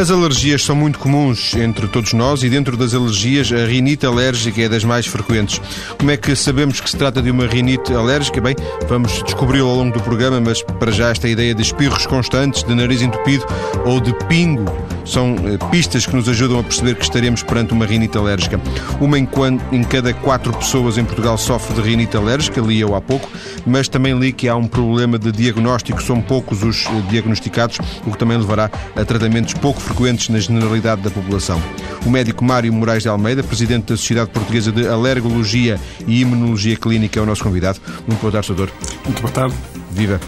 [0.00, 4.62] As alergias são muito comuns entre todos nós e dentro das alergias a rinite alérgica
[4.62, 5.60] é das mais frequentes.
[5.98, 8.40] Como é que sabemos que se trata de uma rinite alérgica?
[8.40, 8.56] Bem,
[8.88, 12.74] vamos descobri-lo ao longo do programa, mas para já esta ideia de espirros constantes, de
[12.74, 13.44] nariz entupido
[13.84, 14.74] ou de pingo
[15.10, 18.60] são eh, pistas que nos ajudam a perceber que estaremos perante uma rinite alérgica.
[19.00, 22.94] Uma em, quando, em cada quatro pessoas em Portugal sofre de rinite alérgica, li eu
[22.94, 23.28] há pouco,
[23.66, 28.12] mas também li que há um problema de diagnóstico, são poucos os eh, diagnosticados, o
[28.12, 31.60] que também levará a tratamentos pouco frequentes na generalidade da população.
[32.06, 37.18] O médico Mário Moraes de Almeida, presidente da Sociedade Portuguesa de Alergologia e Imunologia Clínica,
[37.18, 37.80] é o nosso convidado.
[38.06, 38.72] Muito boa tarde, doutor.
[39.04, 39.54] Muito boa tarde.
[39.90, 40.20] Viva.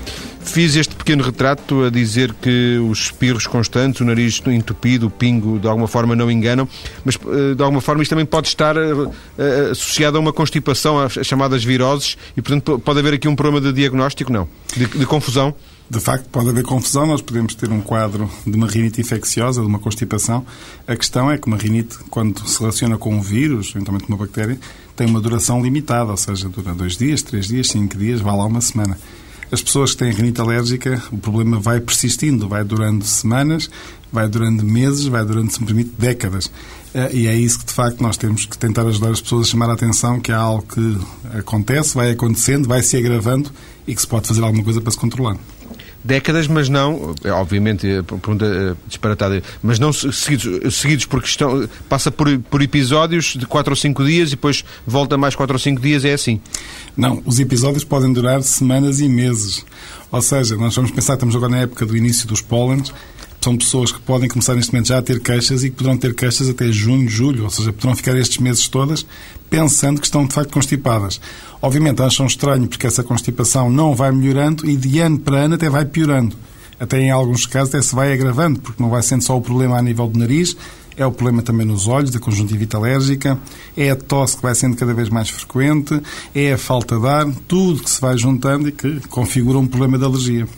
[0.44, 5.58] Fiz este pequeno retrato a dizer que os espirros constantes, o nariz entupido, o pingo,
[5.58, 6.68] de alguma forma não enganam,
[7.04, 11.12] mas eh, de alguma forma isto também pode estar eh, associado a uma constipação, as
[11.22, 14.48] chamadas viroses, e portanto pode haver aqui um problema de diagnóstico, não?
[14.76, 15.54] De, de confusão?
[15.88, 17.06] De facto, pode haver confusão.
[17.06, 20.42] Nós podemos ter um quadro de uma rinite infecciosa, de uma constipação.
[20.86, 24.58] A questão é que uma rinite, quando se relaciona com um vírus, eventualmente uma bactéria,
[24.96, 28.46] tem uma duração limitada, ou seja, dura dois dias, três dias, cinco dias, vai lá
[28.46, 28.98] uma semana.
[29.52, 33.68] As pessoas que têm rinite alérgica, o problema vai persistindo, vai durando semanas,
[34.10, 36.50] vai durando meses, vai durando, se me permite, décadas.
[36.94, 39.50] Eh, e é isso que, de facto, nós temos que tentar ajudar as pessoas a
[39.50, 40.98] chamar a atenção que há algo que
[41.38, 43.50] acontece, vai acontecendo, vai se agravando
[43.86, 45.36] e que se pode fazer alguma coisa para se controlar
[46.04, 51.68] décadas, mas não, é, obviamente, é, pergunta é, disparatada, mas não seguidos, seguidos porque estão,
[51.88, 55.58] passa por, por episódios de 4 ou 5 dias e depois volta mais 4 ou
[55.58, 56.40] 5 dias, é assim?
[56.96, 59.64] Não, os episódios podem durar semanas e meses.
[60.10, 62.92] Ou seja, nós vamos pensar, estamos agora na época do início dos pólenes,
[63.44, 66.14] são pessoas que podem começar neste momento já a ter queixas e que poderão ter
[66.14, 69.04] queixas até junho, julho, ou seja, poderão ficar estes meses todas
[69.52, 71.20] pensando que estão de facto constipadas.
[71.60, 75.68] Obviamente acham estranho porque essa constipação não vai melhorando e de ano para ano até
[75.68, 76.34] vai piorando.
[76.80, 79.76] Até em alguns casos até se vai agravando, porque não vai sendo só o problema
[79.76, 80.56] a nível do nariz,
[80.96, 83.38] é o problema também nos olhos, da conjuntivite alérgica,
[83.76, 86.00] é a tosse que vai sendo cada vez mais frequente,
[86.34, 89.98] é a falta de ar, tudo que se vai juntando e que configura um problema
[89.98, 90.48] de alergia.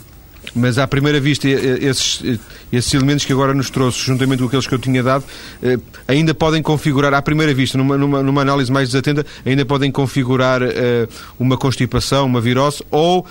[0.55, 2.23] Mas à primeira vista, esses,
[2.73, 5.25] esses elementos que agora nos trouxe, juntamente com aqueles que eu tinha dado,
[5.61, 9.91] eh, ainda podem configurar, à primeira vista, numa, numa, numa análise mais desatenta, ainda podem
[9.91, 10.67] configurar uh,
[11.39, 13.27] uma constipação, uma virose, ou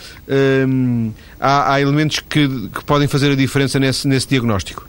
[0.68, 4.86] um, há, há, elementos que, que podem fazer a diferença nesse, nesse diagnóstico?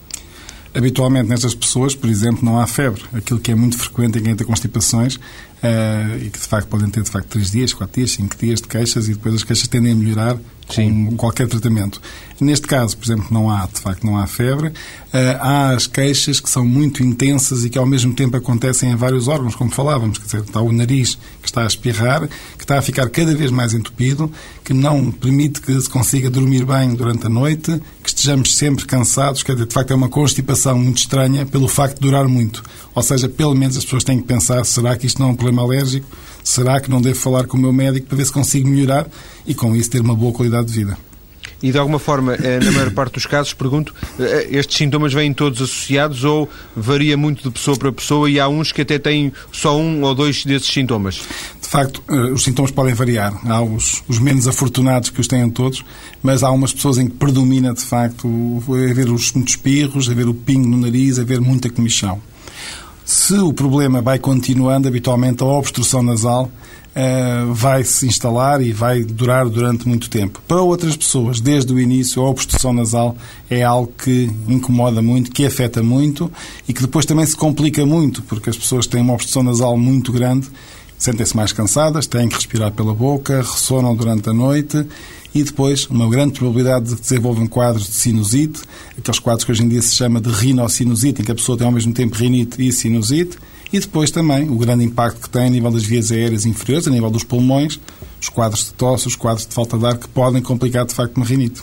[0.75, 3.03] Habitualmente, nestas pessoas, por exemplo, não há febre.
[3.13, 6.91] Aquilo que é muito frequente em quem tem constipações uh, e que, de facto, podem
[6.91, 9.69] ter, de facto, 3 dias, 4 dias, 5 dias de queixas e depois as queixas
[9.69, 10.37] tendem a melhorar
[10.69, 11.07] Sim.
[11.07, 12.01] com qualquer tratamento.
[12.41, 14.69] Neste caso, por exemplo, não há, de facto, não há febre.
[14.69, 18.97] Uh, há as queixas que são muito intensas e que ao mesmo tempo acontecem em
[18.97, 20.19] vários órgãos, como falávamos.
[20.19, 22.29] Quer dizer, está o nariz que está a espirrar,
[22.59, 24.31] que está a ficar cada vez mais entupido,
[24.65, 29.45] que não permite que se consiga dormir bem durante a noite, que estejamos sempre cansados.
[29.45, 32.65] Quer dizer, de facto, é uma constipação muito estranha pelo facto de durar muito.
[32.95, 35.37] Ou seja, pelo menos as pessoas têm que pensar: será que isto não é um
[35.37, 36.07] problema alérgico?
[36.43, 39.07] Será que não devo falar com o meu médico para ver se consigo melhorar
[39.47, 40.99] e com isso ter uma boa qualidade de vida?
[41.63, 45.33] E de alguma forma, eh, na maior parte dos casos, pergunto, eh, estes sintomas vêm
[45.33, 49.33] todos associados ou varia muito de pessoa para pessoa e há uns que até têm
[49.51, 51.23] só um ou dois desses sintomas?
[51.61, 53.35] De facto, eh, os sintomas podem variar.
[53.47, 55.85] Há os, os menos afortunados que os têm todos,
[56.23, 60.35] mas há umas pessoas em que predomina, de facto, haver os muitos espirros, haver o
[60.35, 62.21] pingo no nariz, haver muita comichão.
[63.05, 66.51] Se o problema vai continuando, habitualmente a obstrução nasal
[66.95, 70.41] uh, vai se instalar e vai durar durante muito tempo.
[70.47, 73.17] Para outras pessoas, desde o início, a obstrução nasal
[73.51, 76.31] é algo que incomoda muito, que afeta muito
[76.69, 80.13] e que depois também se complica muito, porque as pessoas têm uma obstrução nasal muito
[80.13, 80.49] grande,
[80.97, 84.87] sentem-se mais cansadas, têm que respirar pela boca, ressonam durante a noite
[85.35, 88.63] e depois uma grande probabilidade de desenvolver quadros de sinusite,
[88.97, 91.67] aqueles quadros que hoje em dia se chama de rinocinusite, em que a pessoa tem
[91.67, 93.37] ao mesmo tempo rinite e sinusite,
[93.75, 96.91] e depois também o grande impacto que tem a nível das vias aéreas inferiores, a
[96.93, 97.81] nível dos pulmões,
[98.21, 101.17] os quadros de tosse, os quadros de falta de ar, que podem complicar de facto
[101.17, 101.61] uma rinite.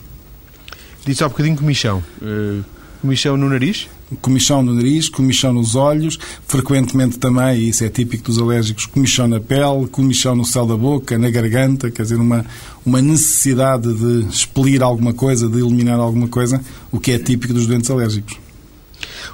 [1.05, 2.03] Disse há um bocadinho comichão.
[2.21, 2.65] Uh,
[2.99, 3.87] comichão no nariz?
[4.21, 9.25] comichão no nariz, comichão nos olhos, frequentemente também, e isso é típico dos alérgicos, comichão
[9.25, 12.45] na pele, comichão no céu da boca, na garganta, quer dizer, uma,
[12.85, 17.65] uma necessidade de expelir alguma coisa, de eliminar alguma coisa, o que é típico dos
[17.65, 18.37] doentes alérgicos.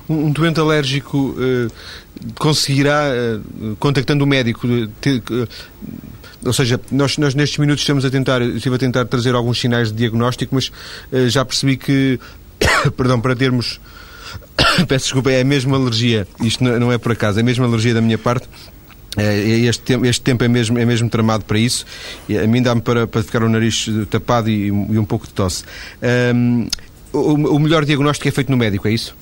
[0.09, 1.71] Um, doente alérgico uh,
[2.35, 4.67] conseguirá, uh, contactando o médico,
[5.01, 5.47] ter, uh,
[6.45, 9.91] ou seja, nós, nós nestes minutos estamos a tentar, estive a tentar trazer alguns sinais
[9.91, 10.71] de diagnóstico, mas
[11.29, 12.19] já percebi que,
[12.95, 13.79] perdão, para termos
[14.87, 16.27] Peço desculpa, é a mesma alergia.
[16.41, 18.47] Isto não é por acaso, é a mesma alergia da minha parte.
[19.17, 21.85] Este tempo, este tempo é, mesmo, é mesmo tramado para isso.
[22.29, 25.63] A mim dá-me para, para ficar o nariz tapado e, e um pouco de tosse.
[26.35, 26.67] Um,
[27.13, 29.15] o melhor diagnóstico é feito no médico, é isso?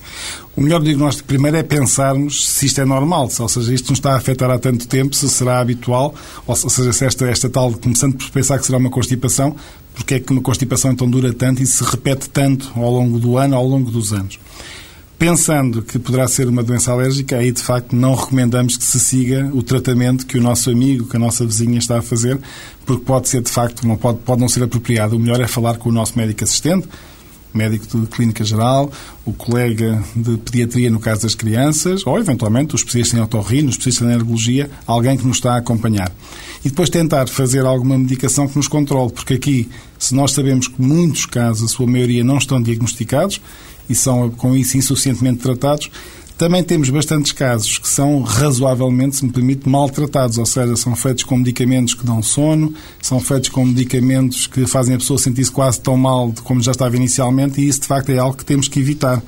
[0.56, 4.14] O melhor diagnóstico primeiro é pensarmos se isto é normal, ou seja, isto nos está
[4.14, 6.16] a afetar há tanto tempo, se será habitual,
[6.48, 9.56] ou seja, se esta, esta tal, começando por pensar que será uma constipação,
[9.94, 13.38] porque é que uma constipação então dura tanto e se repete tanto ao longo do
[13.38, 14.40] ano, ao longo dos anos.
[15.18, 19.50] Pensando que poderá ser uma doença alérgica, aí de facto não recomendamos que se siga
[19.54, 22.38] o tratamento que o nosso amigo, que a nossa vizinha está a fazer,
[22.86, 25.16] porque pode ser de facto, não pode, pode não ser apropriado.
[25.16, 26.90] O melhor é falar com o nosso médico assistente,
[27.58, 28.92] médico de clínica geral,
[29.26, 33.72] o colega de pediatria no caso das crianças, ou eventualmente o especialista em otorrino, o
[33.72, 36.12] especialista em alergologia, alguém que nos está a acompanhar.
[36.64, 40.82] E depois tentar fazer alguma medicação que nos controle, porque aqui, se nós sabemos que
[40.82, 43.40] muitos casos, a sua maioria, não estão diagnosticados,
[43.90, 45.90] e são com isso insuficientemente tratados.
[46.38, 51.24] Também temos bastantes casos que são razoavelmente, se me permite, maltratados, ou seja, são feitos
[51.24, 55.80] com medicamentos que dão sono, são feitos com medicamentos que fazem a pessoa sentir-se quase
[55.80, 58.82] tão mal como já estava inicialmente, e isso de facto é algo que temos que
[58.82, 59.24] evitar.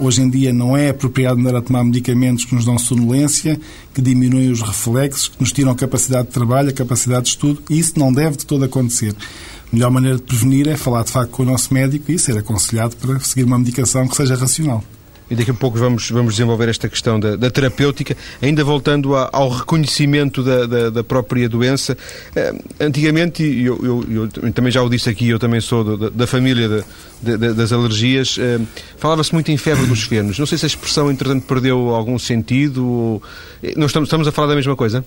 [0.00, 3.58] Hoje em dia não é apropriado andar a tomar medicamentos que nos dão sonolência,
[3.92, 7.62] que diminuem os reflexos, que nos tiram a capacidade de trabalho, a capacidade de estudo,
[7.68, 9.12] e isso não deve de todo acontecer.
[9.12, 12.38] A melhor maneira de prevenir é falar de facto com o nosso médico e ser
[12.38, 14.84] aconselhado para seguir uma medicação que seja racional.
[15.30, 19.28] E daqui a pouco vamos, vamos desenvolver esta questão da, da terapêutica, ainda voltando a,
[19.32, 21.96] ao reconhecimento da, da, da, própria doença.
[22.34, 26.08] Eh, antigamente, e eu, eu, eu, também já o disse aqui, eu também sou da,
[26.08, 26.84] da família
[27.20, 28.60] das alergias, eh,
[28.96, 30.38] falava-se muito em febre dos fêmeos.
[30.38, 32.86] Não sei se a expressão, entretanto, perdeu algum sentido.
[32.86, 33.22] Ou...
[33.62, 35.04] Eh, estamos, estamos a falar da mesma coisa?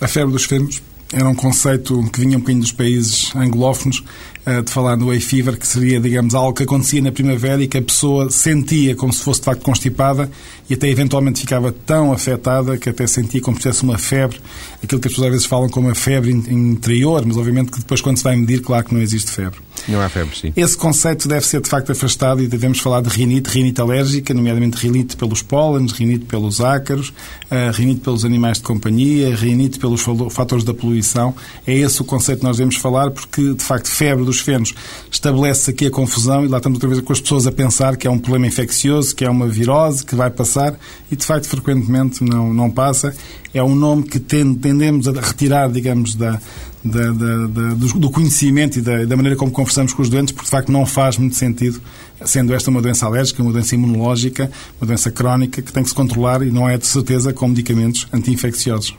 [0.00, 4.02] A febre dos fêmeos era um conceito que vinha um bocadinho dos países anglófonos,
[4.46, 7.68] eh, de falar no hay fever, que seria, digamos, algo que acontecia na primavera e
[7.68, 10.30] que a pessoa sentia como se fosse de facto constipada
[10.68, 14.40] e até eventualmente ficava tão afetada que até sentia como se tivesse uma febre,
[14.82, 18.00] aquilo que as pessoas às vezes falam como a febre interior, mas obviamente que depois
[18.00, 19.60] quando se vai medir, claro que não existe febre.
[19.88, 20.52] Não há febre, sim.
[20.56, 24.76] Esse conceito deve ser de facto afastado e devemos falar de rinite, rinite alérgica, nomeadamente
[24.76, 27.12] rinite pelos pólenes, rinite pelos ácaros,
[27.50, 31.34] eh, rinite pelos animais de companhia, rinite pelos fatores da poluição.
[31.66, 34.74] É esse o conceito que nós devemos falar porque, de facto, febre dos fenos
[35.10, 38.06] estabelece aqui a confusão e lá estamos outra vez com as pessoas a pensar que
[38.06, 40.78] é um problema infeccioso, que é uma virose, que vai passar
[41.10, 43.14] e, de facto, frequentemente não, não passa.
[43.54, 46.40] É um nome que tendemos a retirar, digamos, da,
[46.84, 50.50] da, da, do conhecimento e da, da, maneira como conversamos com os doentes, porque de
[50.50, 51.80] facto não faz muito sentido,
[52.24, 54.50] sendo esta uma doença alérgica, uma doença imunológica,
[54.80, 58.08] uma doença crónica que tem que se controlar e não é de certeza com medicamentos
[58.12, 58.96] anti-infecciosos.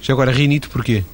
[0.00, 1.04] Já agora, rinite porquê?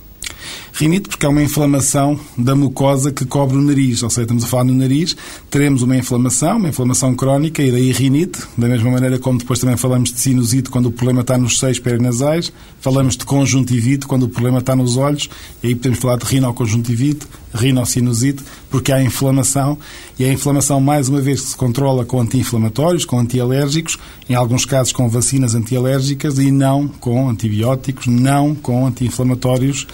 [0.73, 4.47] Rinite porque é uma inflamação da mucosa que cobre o nariz, ou seja, estamos a
[4.47, 5.17] falar no nariz,
[5.51, 9.77] teremos uma inflamação, uma inflamação crónica e daí rinite, da mesma maneira como depois também
[9.77, 14.29] falamos de sinusite quando o problema está nos seios perinasais, falamos de conjuntivite quando o
[14.29, 15.29] problema está nos olhos,
[15.63, 19.79] e aí podemos falar de rinoconjuntivite, rinocinusite, porque há inflamação
[20.19, 23.99] e a inflamação, mais uma vez, se controla com anti-inflamatórios, com antialérgicos,
[24.29, 29.87] em alguns casos com vacinas antialérgicas e não com antibióticos, não com anti-inflamatórios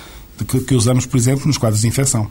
[0.47, 2.31] que, que usamos, por exemplo, nos quadros de infecção.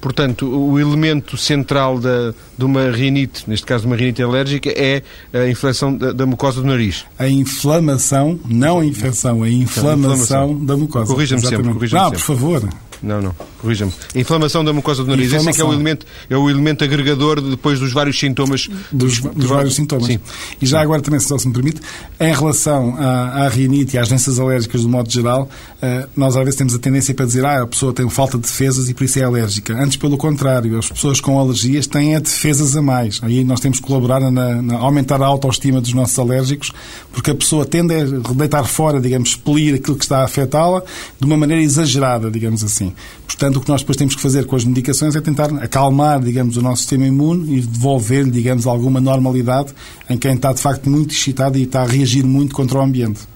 [0.00, 5.02] Portanto, o elemento central da, de uma rinite, neste caso de uma rinite alérgica, é
[5.32, 7.04] a inflamação da, da mucosa do nariz.
[7.18, 10.64] A inflamação, não a infecção, a inflamação, inflamação.
[10.64, 11.12] da mucosa.
[11.12, 11.72] Corrija-me sempre.
[11.72, 12.18] Corrija não, sempre.
[12.18, 12.68] por favor.
[13.02, 13.92] Não, não, corrija-me.
[14.14, 16.84] A inflamação da mucosa do nariz, esse é que é o elemento, é o elemento
[16.84, 18.68] agregador depois dos vários sintomas.
[18.92, 20.06] Dos, dos, dos vários sintomas.
[20.06, 20.20] Sim.
[20.60, 21.80] E já agora também, se me permite,
[22.18, 25.48] em relação à, à rinite e às doenças alérgicas do modo geral,
[25.82, 28.42] uh, nós às vezes temos a tendência para dizer ah, a pessoa tem falta de
[28.42, 29.74] defesas e por isso é alérgica.
[29.74, 33.20] Antes, pelo contrário, as pessoas com alergias têm a defesas a mais.
[33.22, 36.72] Aí nós temos que colaborar na, na aumentar a autoestima dos nossos alérgicos,
[37.12, 40.82] porque a pessoa tende a deitar fora, digamos, expelir aquilo que está a afetá-la
[41.18, 42.89] de uma maneira exagerada, digamos assim.
[43.26, 46.56] Portanto, o que nós depois temos que fazer com as medicações é tentar acalmar, digamos,
[46.56, 49.72] o nosso sistema imune e devolver-lhe, digamos, alguma normalidade
[50.08, 53.29] em quem está, de facto, muito excitado e está a reagir muito contra o ambiente.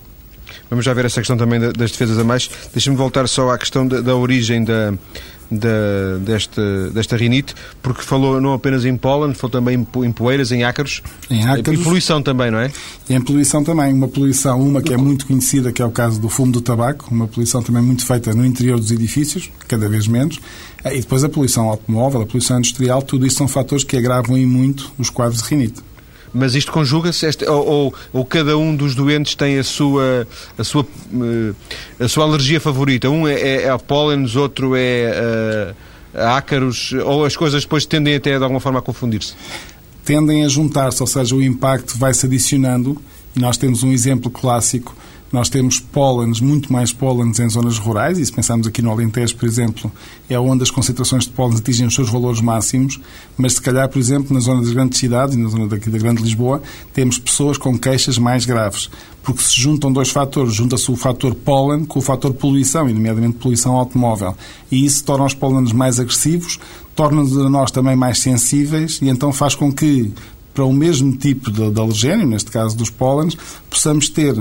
[0.74, 2.50] Vamos já ver essa questão também das defesas a mais.
[2.72, 4.92] Deixa-me voltar só à questão da, da origem da,
[5.48, 10.64] da, desta, desta rinite, porque falou não apenas em pólen, falou também em poeiras, em
[10.64, 11.00] ácaros.
[11.30, 11.80] Em ácaros.
[11.80, 12.72] E poluição também, não é?
[13.08, 13.92] E em poluição também.
[13.92, 17.06] Uma poluição, uma que é muito conhecida, que é o caso do fumo do tabaco,
[17.08, 20.40] uma poluição também muito feita no interior dos edifícios, cada vez menos.
[20.84, 24.44] E depois a poluição automóvel, a poluição industrial, tudo isso são fatores que agravam em
[24.44, 25.93] muito os quadros de rinite.
[26.34, 30.26] Mas isto conjuga-se, ou, ou, ou, cada um dos doentes tem a sua,
[30.58, 33.08] a sua, eh, a sua alergia favorita?
[33.08, 35.74] Um é, é, é a pólenes, outro é
[36.12, 39.34] a, a ácaros, ou as coisas depois tendem até de alguma forma a confundir-se?
[40.04, 43.00] Tendem a juntar-se, ou seja, o impacto vai-se adicionando.
[43.36, 44.94] E nós temos um exemplo clássico
[45.34, 49.34] Nós temos pólenes, muito mais pólenes em zonas rurais, e se pensarmos aqui no Alentejo,
[49.34, 49.90] por exemplo,
[50.30, 53.00] é onde as concentrações de pólenes atingem os seus valores máximos,
[53.36, 55.98] mas se calhar, por exemplo, na zona das grandes cidades e na zona daqui da
[55.98, 56.62] Grande Lisboa,
[56.92, 58.88] temos pessoas com queixas mais graves
[59.24, 60.54] porque se juntam dois fatores.
[60.54, 64.36] Junta-se o fator pólen com o fator poluição, e nomeadamente poluição automóvel.
[64.70, 66.60] E isso torna os pólenes mais agressivos,
[66.94, 70.12] torna-nos a nós também mais sensíveis e então faz com que,
[70.54, 73.36] para o mesmo tipo de, de alergénio, neste caso dos pólenes,
[73.68, 74.36] possamos ter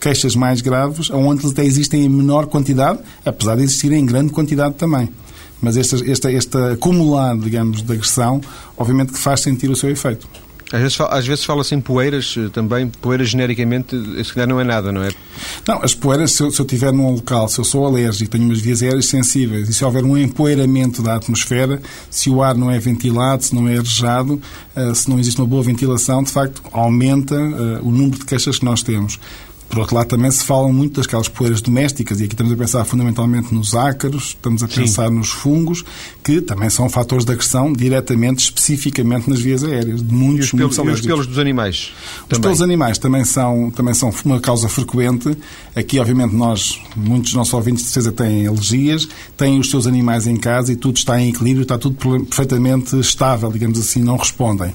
[0.00, 4.74] queixas mais graves, onde até existem em menor quantidade, apesar de existirem em grande quantidade
[4.74, 5.08] também.
[5.60, 8.40] Mas este, este, este acumulado, digamos, de agressão,
[8.76, 10.28] obviamente que faz sentir o seu efeito.
[10.72, 14.64] Às vezes, às vezes fala-se em poeiras eh, também, poeiras genericamente, se calhar não é
[14.64, 15.10] nada, não é?
[15.68, 18.44] Não, as poeiras, se eu, se eu estiver num local, se eu sou alérgico, tenho
[18.44, 22.70] umas vias aéreas sensíveis, e se houver um empoeiramento da atmosfera, se o ar não
[22.70, 24.40] é ventilado, se não é arejado,
[24.76, 27.36] uh, se não existe uma boa ventilação, de facto, aumenta
[27.82, 29.20] o número de queixas que nós temos.
[29.74, 32.84] Por outro lado, também se falam muito daquelas poeiras domésticas, e aqui estamos a pensar
[32.84, 35.16] fundamentalmente nos ácaros, estamos a pensar Sim.
[35.16, 35.84] nos fungos,
[36.22, 40.76] que também são fatores de agressão diretamente, especificamente nas vias aéreas, de muitos, e os,
[40.76, 41.92] pelos, e os pelos dos animais?
[42.22, 42.42] Os também.
[42.42, 45.36] pelos animais também são, também são uma causa frequente.
[45.74, 50.28] Aqui, obviamente, nós, muitos dos nossos ouvintes de certeza têm alergias, têm os seus animais
[50.28, 54.72] em casa e tudo está em equilíbrio, está tudo perfeitamente estável, digamos assim, não respondem.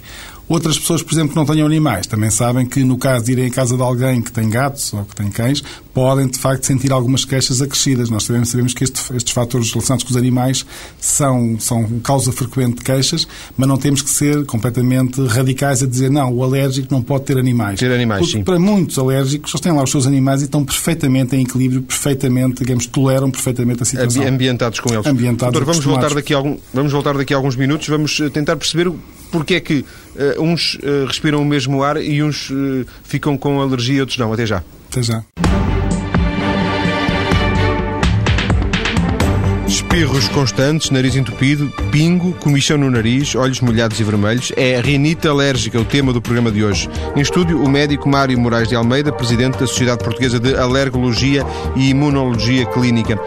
[0.50, 3.46] Outras pessoas, por exemplo, que não tenham animais, também sabem que no caso de irem
[3.46, 5.64] em casa de alguém que tem gatos ou que tem cães,
[6.00, 8.10] podem de facto sentir algumas queixas acrescidas.
[8.10, 10.66] Nós sabemos, sabemos que este, estes fatores relacionados com os animais
[10.98, 13.28] são, são causa frequente de queixas,
[13.58, 17.38] mas não temos que ser completamente radicais a dizer não, o alérgico não pode ter
[17.38, 17.82] animais.
[17.82, 18.44] Ter animais, Porque sim.
[18.46, 22.64] para muitos alérgicos, eles têm lá os seus animais e estão perfeitamente em equilíbrio, perfeitamente,
[22.64, 24.26] digamos, toleram perfeitamente a situação.
[24.26, 25.06] Ambientados com eles.
[25.06, 28.30] Ambientados Doutor, vamos voltar, daqui a algum, vamos voltar daqui a alguns minutos, vamos eh,
[28.30, 28.90] tentar perceber
[29.30, 33.62] porque é que uh, uns uh, respiram o mesmo ar e uns uh, ficam com
[33.62, 34.32] alergia e outros não.
[34.32, 34.64] Até já.
[34.90, 35.24] Até já.
[39.92, 44.52] Espirros constantes, nariz entupido, pingo, comichão no nariz, olhos molhados e vermelhos.
[44.56, 46.88] É rinite alérgica o tema do programa de hoje.
[47.16, 51.44] Em estúdio, o médico Mário Moraes de Almeida, presidente da Sociedade Portuguesa de Alergologia
[51.76, 53.20] e Imunologia Clínica.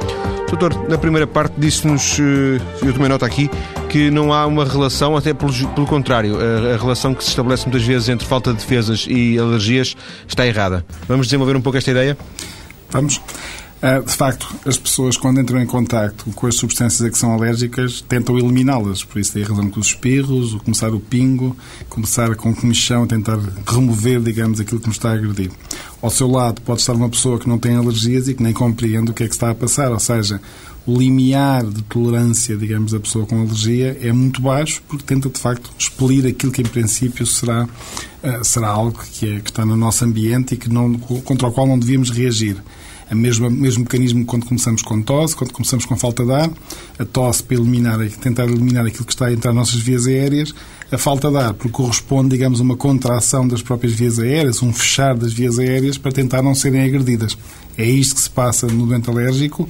[0.46, 3.50] Doutor, na primeira parte disse-nos, eu tomei nota aqui,
[3.88, 7.64] que não há uma relação, até pelo, pelo contrário, a, a, relação que se estabelece
[7.64, 9.96] muitas vezes entre falta de defesas e alergias
[10.28, 10.86] está errada.
[11.08, 12.16] Vamos desenvolver um pouco esta ideia?
[12.88, 13.20] Vamos.
[13.82, 17.32] Uh, de facto, as pessoas, quando entram em contacto com as substâncias a que são
[17.32, 19.02] alérgicas, tentam eliminá-las.
[19.02, 21.56] Por isso, tem razão com os espirros, o começar o pingo,
[21.88, 25.50] começar com comichão, tentar remover, digamos, aquilo que nos está a agredir.
[26.00, 29.10] Ao seu lado, pode estar uma pessoa que não tem alergias e que nem compreende
[29.10, 29.90] o que é que está a passar.
[29.90, 30.40] Ou seja,
[30.86, 35.40] o limiar de tolerância, digamos, da pessoa com alergia é muito baixo porque tenta, de
[35.40, 39.76] facto, expelir aquilo que, em princípio, será, uh, será algo que, é, que está no
[39.76, 42.62] nosso ambiente e que não, contra o qual não devíamos reagir.
[43.12, 46.50] O mesmo, mesmo mecanismo quando começamos com tosse, quando começamos com falta de ar,
[46.98, 50.54] a tosse para eliminar, tentar eliminar aquilo que está a entrar nas nossas vias aéreas,
[50.90, 54.72] a falta de ar, porque corresponde, digamos, a uma contração das próprias vias aéreas, um
[54.72, 57.36] fechar das vias aéreas para tentar não serem agredidas.
[57.76, 59.68] É isto que se passa no doente alérgico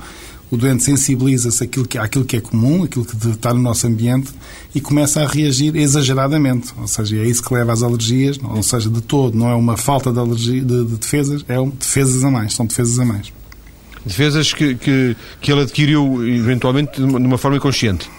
[0.53, 4.31] o doente sensibiliza-se àquilo que, àquilo que é comum, aquilo que está no nosso ambiente
[4.75, 6.75] e começa a reagir exageradamente.
[6.79, 9.79] Ou seja, é isso que leva às alergias, ou seja, de todo, não é uma
[9.79, 13.33] falta de, alergia, de, de defesas, é um, defesas a mais, são defesas a mais.
[14.05, 18.11] Defesas que, que, que ele adquiriu eventualmente de uma forma inconsciente.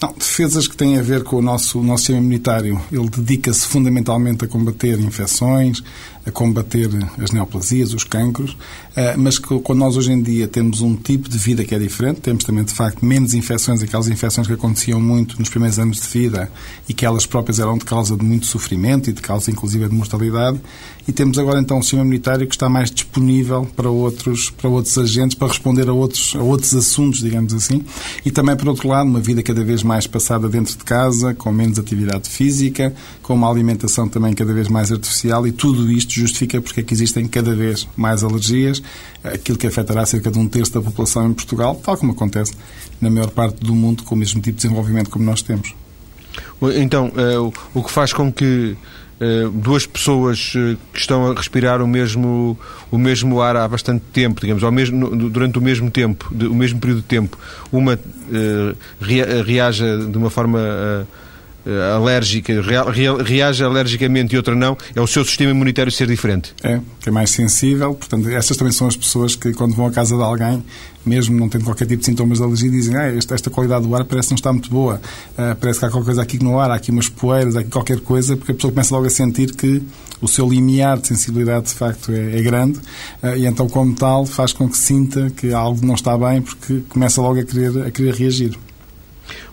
[0.00, 2.80] Não, defesas que têm a ver com o nosso, o nosso sistema imunitário.
[2.90, 5.82] Ele dedica-se fundamentalmente a combater infecções,
[6.24, 8.56] a combater as neoplasias, os cancros,
[8.94, 11.78] eh, mas que quando nós hoje em dia temos um tipo de vida que é
[11.78, 16.00] diferente, temos também de facto menos infecções, aquelas infecções que aconteciam muito nos primeiros anos
[16.00, 16.50] de vida
[16.88, 19.94] e que elas próprias eram de causa de muito sofrimento e de causa inclusive de
[19.94, 20.60] mortalidade,
[21.08, 24.96] e temos agora então um sistema imunitário que está mais disponível para outros, para outros
[24.98, 27.82] agentes, para responder a outros, a outros assuntos, digamos assim,
[28.24, 31.50] e também por outro lado, uma vida cada vez mais passada dentro de casa, com
[31.50, 36.60] menos atividade física, com uma alimentação também cada vez mais artificial e tudo isto justifica
[36.60, 38.82] porque é que existem cada vez mais alergias,
[39.22, 42.52] aquilo que afetará cerca de um terço da população em Portugal, tal como acontece
[43.00, 45.74] na maior parte do mundo com o mesmo tipo de desenvolvimento como nós temos.
[46.76, 47.38] Então, eh,
[47.74, 48.76] o que faz com que
[49.20, 52.58] eh, duas pessoas eh, que estão a respirar o mesmo,
[52.90, 56.78] o mesmo ar há bastante tempo, digamos, ao mesmo, durante o mesmo tempo, o mesmo
[56.78, 57.38] período de tempo,
[57.72, 57.98] uma
[59.46, 61.06] reaja de uma forma
[61.94, 62.54] alérgica,
[63.24, 66.54] reage alergicamente e outra não, é o seu sistema imunitário ser diferente.
[66.62, 67.94] É, que é mais sensível.
[67.94, 70.62] Portanto, essas também são as pessoas que, quando vão à casa de alguém,
[71.04, 73.94] mesmo não tendo qualquer tipo de sintomas de alergia, dizem ah, esta, esta qualidade do
[73.94, 75.00] ar parece que não está muito boa,
[75.32, 77.70] uh, parece que há qualquer coisa aqui no ar, há aqui umas poeiras, há aqui
[77.70, 79.82] qualquer coisa, porque a pessoa começa logo a sentir que
[80.20, 82.78] o seu limiar de sensibilidade de facto é, é grande
[83.22, 86.82] uh, e então, como tal, faz com que sinta que algo não está bem porque
[86.88, 88.58] começa logo a querer, a querer reagir.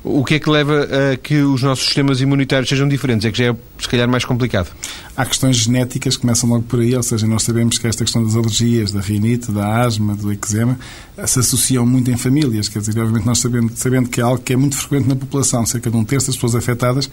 [0.10, 3.26] O que é que leva a que os nossos sistemas imunitários sejam diferentes?
[3.26, 4.70] É que já é, se calhar, mais complicado.
[5.18, 8.24] Há questões genéticas que começam logo por aí, ou seja, nós sabemos que esta questão
[8.24, 10.78] das alergias, da rinite, da asma, do eczema,
[11.26, 12.70] se associam muito em famílias.
[12.70, 15.66] Quer dizer, obviamente, nós sabendo, sabendo que é algo que é muito frequente na população,
[15.66, 17.10] cerca de um terço das pessoas afetadas,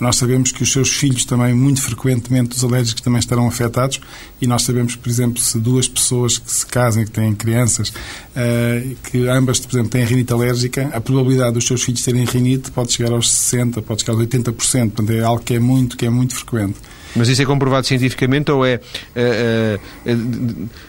[0.00, 4.00] nós sabemos que os seus filhos também, muito frequentemente, os alérgicos também estarão afetados.
[4.40, 7.92] E nós sabemos por exemplo, se duas pessoas que se casem, que têm crianças,
[8.34, 12.70] eh, que ambas, por exemplo, têm rinite alérgica, a probabilidade dos seus filhos terem rinite
[12.70, 14.92] pode chegar aos 60%, pode chegar aos 80%.
[14.92, 16.76] Portanto, é algo que é muito, que é muito frequente.
[17.14, 18.80] Mas isso é comprovado cientificamente ou é,
[19.14, 20.16] é, é, é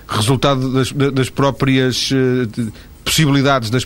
[0.08, 2.72] resultado das, das próprias eh,
[3.04, 3.86] possibilidades, das,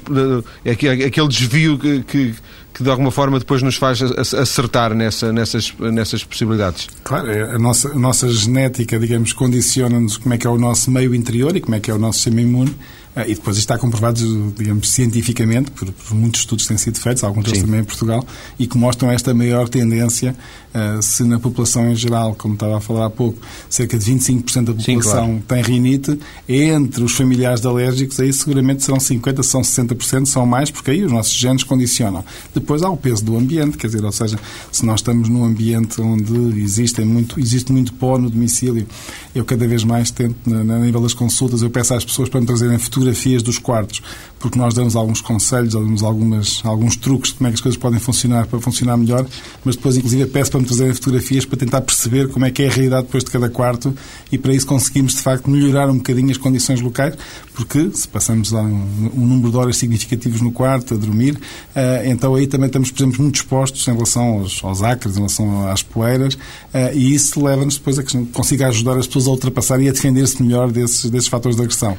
[0.63, 2.35] é aquele desvio que, que,
[2.77, 6.87] que, de alguma forma depois nos faz acertar nessa, nessas, nessas possibilidades?
[7.03, 10.91] Claro, é, a nossa, a nossa genética, digamos, condiciona-nos como é que é o nosso
[10.91, 12.75] meio interior e como é que é o nosso sistema imune
[13.17, 16.99] ah, e depois isto está comprovado, digamos, cientificamente, por, por, muitos estudos que têm sido
[16.99, 18.23] feitos, alguns deles também em Portugal,
[18.59, 20.35] e que mostram esta maior tendência,
[20.71, 24.65] uh, se na população em geral, como estava a falar há pouco, cerca de 25%
[24.65, 25.43] da população Sim, claro.
[25.47, 30.69] tem rinite, entre os familiares de alérgicos, aí seguramente serão 50%, são 60%, são mais,
[30.69, 32.23] porque aí os nossos genes condicionam.
[32.53, 34.39] Depois há o peso do ambiente, quer dizer, ou seja,
[34.71, 38.87] se nós estamos num ambiente onde existem muito, existe muito pó no domicílio,
[39.33, 42.39] eu cada vez mais tento, na, na nível das consultas, eu peço às pessoas para
[42.39, 44.01] me trazerem fotografias dos quartos,
[44.39, 47.79] porque nós damos alguns conselhos, damos algumas, alguns truques de como é que as coisas
[47.79, 49.25] podem funcionar para funcionar melhor,
[49.63, 52.67] mas depois, inclusive, peço para me trazerem fotografias para tentar perceber como é que é
[52.67, 53.95] a realidade depois de cada quarto
[54.31, 57.15] e para isso conseguimos, de facto, melhorar um bocadinho as condições locais,
[57.53, 62.35] porque se passamos um, um número de horas significativos no quarto, a dormir, uh, então
[62.35, 65.81] aí também estamos, por exemplo, muito expostos em relação aos, aos acres, em relação às
[65.81, 69.89] poeiras, uh, e isso leva-nos depois a que consiga ajudar as pessoas a ultrapassar e
[69.89, 71.97] a defender-se melhor desses, desses fatores de agressão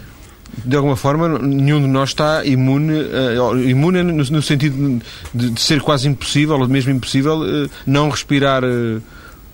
[0.64, 5.00] de alguma forma, nenhum de nós está imune, uh, imune no, no sentido
[5.35, 8.64] de, de, ser quase impossível, ou mesmo impossível, uh, não respirar.
[8.64, 9.00] Uh,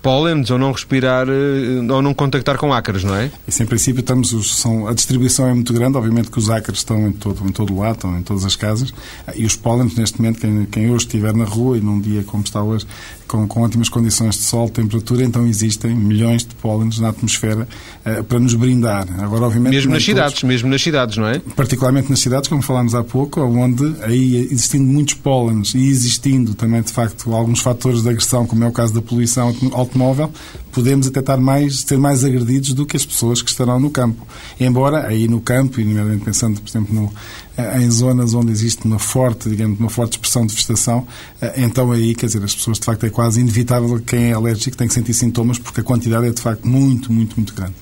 [0.04, 3.30] pólenes ou não respirar eh, ou não contactar com ácaros, não é?
[3.48, 5.96] Isso, em princípio, estamos, são, a distribuição é muito grande.
[5.96, 8.92] Obviamente que os ácaros estão em todo, em todo lado, estão em todas as casas.
[9.34, 12.44] E os pólenes, neste momento, quem, quem hoje estiver na rua e num dia como
[12.44, 12.86] está hoje,
[13.26, 17.66] com, com ótimas condições de sol, temperatura, então existem milhões de pólenes na atmosfera
[18.04, 19.06] uh, para nos brindar.
[19.20, 21.38] Agora, obviamente, mesmo nas todos, cidades, mesmo nas cidades, não é?
[21.56, 26.82] Particularmente nas cidades, como falámos há pouco, onde aí existindo muitos pólenes e existindo também,
[26.82, 30.30] de facto, alguns fatores de agressão, como é o caso da poluição automóvel,
[30.72, 34.26] podemos até estar mais, ser mais agredidos do que as pessoas que estarão no campo.
[34.58, 37.12] Embora aí no campo, e nomeadamente pensando, por exemplo, no,
[37.56, 41.06] em zonas onde existe uma forte, digamos, uma forte expressão de vegetação,
[41.40, 44.76] eh, então aí, quer dizer, as pessoas de facto é quase inevitável quem é alérgico
[44.76, 47.74] tem que sentir sintomas porque a quantidade é de facto muito, muito, muito grande.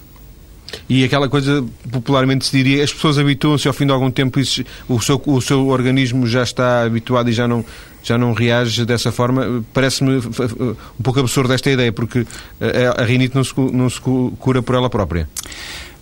[0.89, 4.65] E aquela coisa, popularmente se diria, as pessoas habituam-se ao fim de algum tempo, isso,
[4.89, 7.65] o, seu, o seu organismo já está habituado e já não,
[8.03, 9.63] já não reage dessa forma.
[9.73, 12.27] Parece-me um pouco absurda esta ideia, porque
[12.61, 15.29] a, a rinite não se, não se cura por ela própria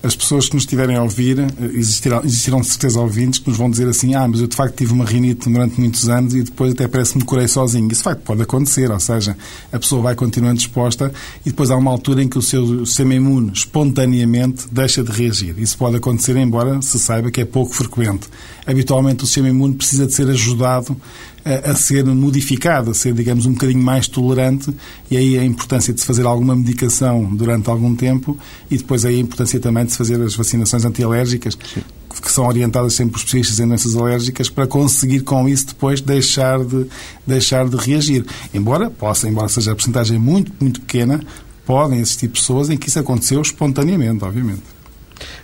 [0.02, 1.38] as pessoas que nos estiverem a ouvir,
[1.74, 4.76] existirão, existirão de certeza ouvintes que nos vão dizer assim: Ah, mas eu de facto
[4.76, 7.86] tive uma rinite durante muitos anos e depois até parece que me curei sozinho.
[7.90, 9.36] Isso de facto pode acontecer, ou seja,
[9.72, 11.12] a pessoa vai continuando exposta
[11.44, 15.58] e depois há uma altura em que o seu sistema imune espontaneamente deixa de reagir.
[15.58, 18.28] Isso pode acontecer, embora se saiba que é pouco frequente.
[18.66, 20.96] Habitualmente o sistema imune precisa de ser ajudado
[21.44, 24.74] a, a, ser modificado, a ser, digamos, um bocadinho mais tolerante,
[25.10, 28.36] e aí a importância de se fazer alguma medicação durante algum tempo
[28.70, 31.82] e depois aí a importância também de se fazer as vacinações antialérgicas, Sim.
[32.22, 36.62] que são orientadas sempre por especialistas em doenças alérgicas, para conseguir com isso depois deixar
[36.64, 36.86] de,
[37.26, 38.24] deixar de reagir.
[38.52, 41.20] Embora possa, embora seja a porcentagem muito, muito pequena,
[41.64, 44.79] podem existir pessoas em que isso aconteceu espontaneamente, obviamente.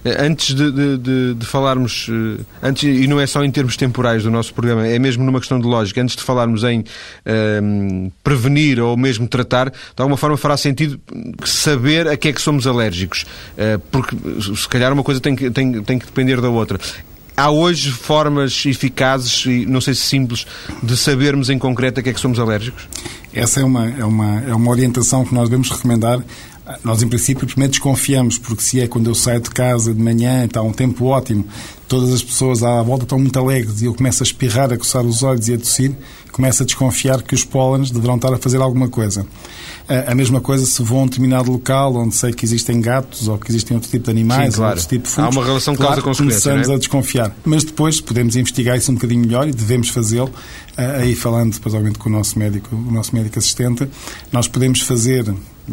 [0.07, 3.77] Eh, antes de, de, de, de, falarmos, eh, antes, e não é só em termos
[3.77, 6.85] temporais do nosso programa, é mesmo numa questão de lógica, antes de falarmos em um,
[7.27, 11.01] ehm, prevenir ou mesmo tratar, de alguma forma fará sentido
[11.45, 13.27] saber a que é que somos alérgicos.
[13.57, 14.17] Uh, porque
[14.55, 16.79] se calhar uma coisa tem que, tem, tem que depender da outra.
[17.37, 20.47] Há hoje formas eficazes e não sei se simples
[20.83, 22.89] de sabermos em concreto a que é que somos alérgicos?
[23.35, 26.23] Essa é uma, é uma, é uma orientação que nós devemos recomendar
[26.83, 30.45] nós, em princípio, primeiro desconfiamos, porque se é quando eu saio de casa de manhã,
[30.45, 31.47] está um tempo ótimo,
[31.87, 35.05] todas as pessoas à volta estão muito alegres e eu começo a espirrar, a coçar
[35.05, 35.93] os olhos e a tossir,
[36.33, 39.25] começo a desconfiar que os pólenes deverão estar a fazer alguma coisa.
[40.09, 43.39] A mesma coisa se vou a um determinado local onde sei que existem gatos ou
[43.39, 44.73] que existem outro tipo de animais, Sim, claro.
[44.73, 45.37] outro tipo de fungos.
[45.37, 46.51] Há uma relação claro, causa-consequência.
[46.51, 46.75] Começamos é?
[46.75, 47.37] a desconfiar.
[47.45, 50.33] Mas depois podemos investigar isso um bocadinho melhor e devemos fazê-lo.
[50.77, 53.89] Aí falando depois, obviamente, com o nosso médico, o nosso médico assistente,
[54.33, 55.33] nós podemos fazer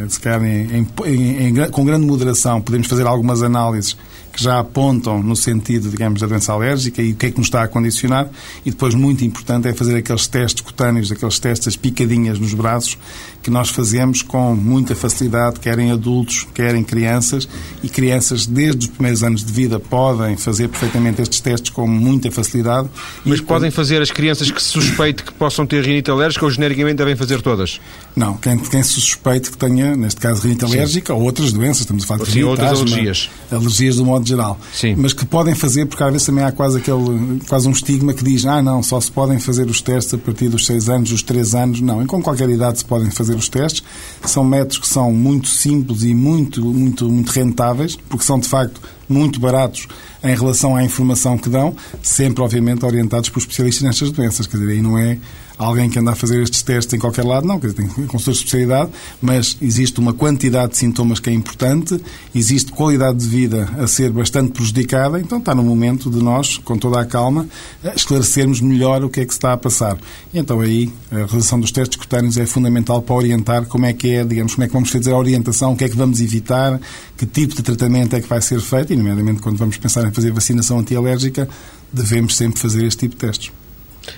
[0.10, 3.96] Se calhar, em, em, em, com grande moderação, podemos fazer algumas análises
[4.34, 7.48] que já apontam no sentido, digamos, da doença alérgica e o que é que nos
[7.48, 8.28] está a condicionar.
[8.66, 12.98] E depois, muito importante, é fazer aqueles testes cutâneos, aqueles testes, as picadinhas nos braços,
[13.44, 17.48] que nós fazemos com muita facilidade, querem adultos, querem crianças,
[17.84, 22.32] e crianças, desde os primeiros anos de vida, podem fazer perfeitamente estes testes com muita
[22.32, 22.90] facilidade.
[23.24, 26.50] Mas e, podem fazer as crianças que se suspeite que possam ter rinite alérgica ou
[26.50, 27.80] genericamente devem fazer todas?
[28.16, 32.06] Não, quem, quem se suspeite que tenha, neste caso, rinite alérgica ou outras doenças, estamos
[32.06, 33.30] a falar de Sim, outras alergias.
[33.52, 34.60] Alergias do modo modo geral.
[34.74, 34.96] Sim.
[34.98, 38.24] Mas que podem fazer, porque às vezes também há quase, aquele, quase um estigma que
[38.24, 41.22] diz ah, não, só se podem fazer os testes a partir dos 6 anos, dos
[41.22, 41.82] 3 anos.
[41.82, 43.84] Não, em com qualquer idade se podem fazer os testes.
[44.26, 48.82] São métodos que são muito simples e muito, muito, muito rentáveis, porque são, de facto,
[49.08, 49.88] muito baratos
[50.24, 54.48] em relação à informação que dão, sempre, obviamente, orientados por especialistas nestas doenças.
[54.48, 55.18] Quer dizer, aí não é
[55.58, 58.40] alguém que anda a fazer estes testes em qualquer lado, não, quer dizer, tem consultores
[58.40, 62.00] de especialidade, mas existe uma quantidade de sintomas que é importante,
[62.34, 66.78] existe qualidade de vida a ser bastante prejudicada, então está no momento de nós, com
[66.78, 67.48] toda a calma,
[67.96, 69.98] esclarecermos melhor o que é que se está a passar.
[70.34, 74.10] E então aí a realização dos testes cutâneos é fundamental para orientar como é que
[74.14, 76.80] é, digamos, como é que vamos fazer a orientação, o que é que vamos evitar,
[77.18, 80.12] que tipo de tratamento é que vai ser feito, e nomeadamente quando vamos pensar em
[80.12, 81.48] fazer vacinação antialérgica,
[81.92, 83.63] devemos sempre fazer este tipo de testes.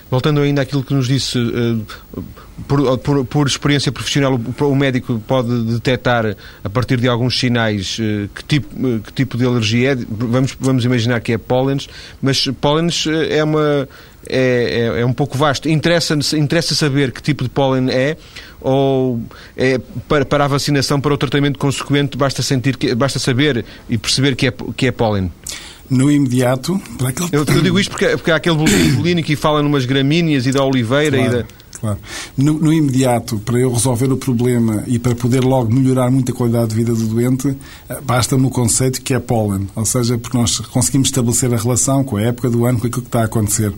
[0.09, 2.21] Voltando ainda àquilo que nos disse, eh,
[2.67, 8.27] por, por, por, experiência profissional, o médico pode detectar, a partir de alguns sinais, eh,
[8.33, 9.95] que tipo, eh, que tipo de alergia é.
[10.09, 11.87] Vamos, vamos imaginar que é pólenes,
[12.21, 13.87] mas pólenes é, uma,
[14.27, 15.69] é, é, é um pouco vasto.
[15.69, 18.17] Interessa, interessa saber que tipo de pólen é
[18.61, 19.21] ou
[19.55, 23.97] é para, para a vacinação, para o tratamento consequente, basta, sentir que, basta saber e
[23.97, 25.31] perceber que é, que é pólen?
[25.89, 26.79] No imediato.
[26.97, 27.29] Para aquele...
[27.31, 30.63] eu, eu digo isto porque, porque há aquele boletim que fala numas gramíneas e da
[30.63, 31.33] oliveira claro.
[31.33, 31.45] e da.
[31.79, 31.99] Claro.
[32.37, 36.35] No, no, imediato, para eu resolver o problema e para poder logo melhorar muito a
[36.35, 37.55] qualidade de vida do doente,
[37.89, 39.67] eh, basta-me o conceito que é pólen.
[39.75, 43.01] Ou seja, porque nós conseguimos estabelecer a relação com a época do ano, com aquilo
[43.01, 43.73] que está a acontecer.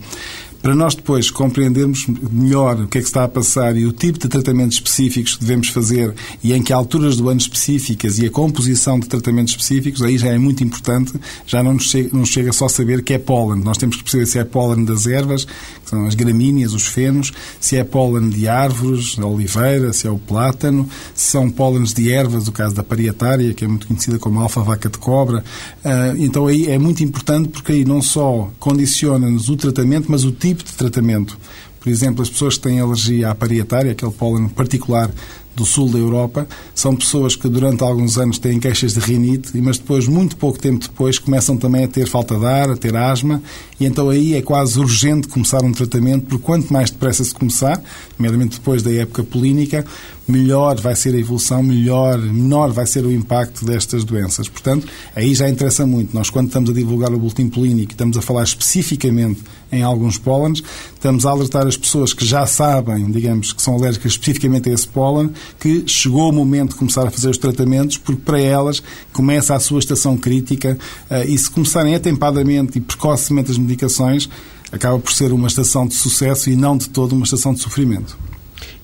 [0.67, 4.19] Para nós depois compreendermos melhor o que é que está a passar e o tipo
[4.19, 8.29] de tratamentos específicos que devemos fazer e em que alturas do ano específicas e a
[8.29, 11.13] composição de tratamentos específicos, aí já é muito importante,
[11.45, 13.63] já não nos chega, não chega só saber que é pólen.
[13.63, 17.31] Nós temos que perceber se é pólen das ervas, que são as gramíneas, os fenos,
[17.61, 22.11] se é pólen de árvores, da oliveira, se é o plátano, se são pólenes de
[22.11, 25.45] ervas, o caso da parietária, que é muito conhecida como alfa-vaca de cobra.
[25.81, 30.31] Ah, então aí é muito importante porque aí não só condiciona-nos o tratamento, mas o
[30.33, 31.37] tipo tipo de tratamento.
[31.79, 35.09] Por exemplo, as pessoas que têm alergia à parietária, aquele pólen particular
[35.55, 39.79] do sul da Europa, são pessoas que durante alguns anos têm queixas de rinite, mas
[39.79, 43.41] depois, muito pouco tempo depois, começam também a ter falta de ar, a ter asma,
[43.79, 47.81] e então aí é quase urgente começar um tratamento, porque quanto mais depressa se começar,
[48.19, 49.83] nomeadamente depois da época polínica,
[50.27, 54.49] melhor vai ser a evolução, melhor, menor vai ser o impacto destas doenças.
[54.49, 56.13] Portanto, aí já interessa muito.
[56.13, 60.63] Nós, quando estamos a divulgar o boletim polínico, estamos a falar especificamente em alguns pólenes,
[60.93, 64.87] estamos a alertar as pessoas que já sabem, digamos, que são alérgicas especificamente a esse
[64.87, 69.55] pólen, que chegou o momento de começar a fazer os tratamentos, porque para elas começa
[69.55, 70.77] a sua estação crítica
[71.09, 74.29] eh, e se começarem atempadamente e precocemente as medicações,
[74.71, 78.17] acaba por ser uma estação de sucesso e não de todo uma estação de sofrimento.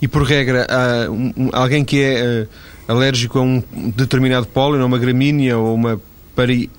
[0.03, 0.67] E por regra,
[1.09, 3.63] um, alguém que é uh, alérgico a um
[3.95, 5.97] determinado pólen, ou uma gramínea, ou uma
[6.35, 6.69] pari...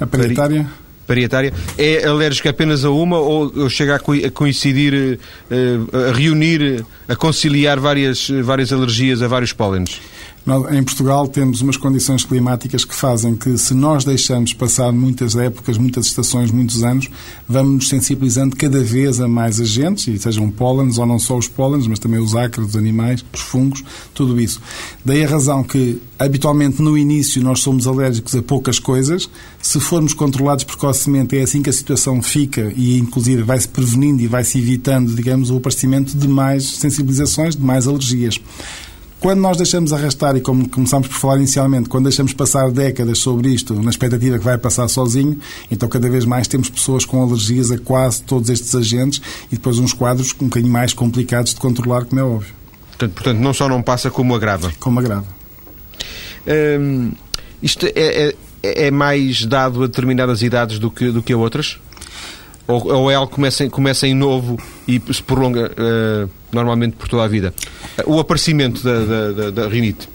[0.00, 0.68] A parietária?
[1.06, 7.78] parietária, é alérgico apenas a uma ou chega a coincidir, uh, a reunir, a conciliar
[7.78, 10.00] várias, várias alergias a vários pólenes?
[10.72, 15.78] Em Portugal temos umas condições climáticas que fazem que, se nós deixamos passar muitas épocas,
[15.78, 17.08] muitas estações, muitos anos,
[17.48, 21.46] vamos nos sensibilizando cada vez a mais agentes, e sejam pólenes ou não só os
[21.46, 24.60] pólenes, mas também os ácaros, os animais, os fungos, tudo isso.
[25.04, 29.30] Daí a razão que, habitualmente, no início nós somos alérgicos a poucas coisas.
[29.62, 34.26] Se formos controlados precocemente, é assim que a situação fica e, inclusive, vai-se prevenindo e
[34.26, 38.40] vai-se evitando, digamos, o aparecimento de mais sensibilizações, de mais alergias.
[39.22, 43.50] Quando nós deixamos arrastar, e como começámos por falar inicialmente, quando deixamos passar décadas sobre
[43.50, 45.38] isto, na expectativa que vai passar sozinho,
[45.70, 49.78] então cada vez mais temos pessoas com alergias a quase todos estes agentes e depois
[49.78, 52.52] uns quadros um bocadinho mais complicados de controlar, como é óbvio.
[52.88, 54.72] Portanto, portanto não só não passa, como agrava.
[54.80, 55.26] Como agrava.
[56.80, 57.12] Hum,
[57.62, 61.78] isto é, é, é, mais dado a determinadas idades do que, do que a outras?
[62.66, 67.08] Ou, ou é algo que começa, começa em novo e se prolonga uh, normalmente por
[67.08, 67.52] toda a vida?
[68.06, 70.08] O aparecimento da, da, da, da rinite?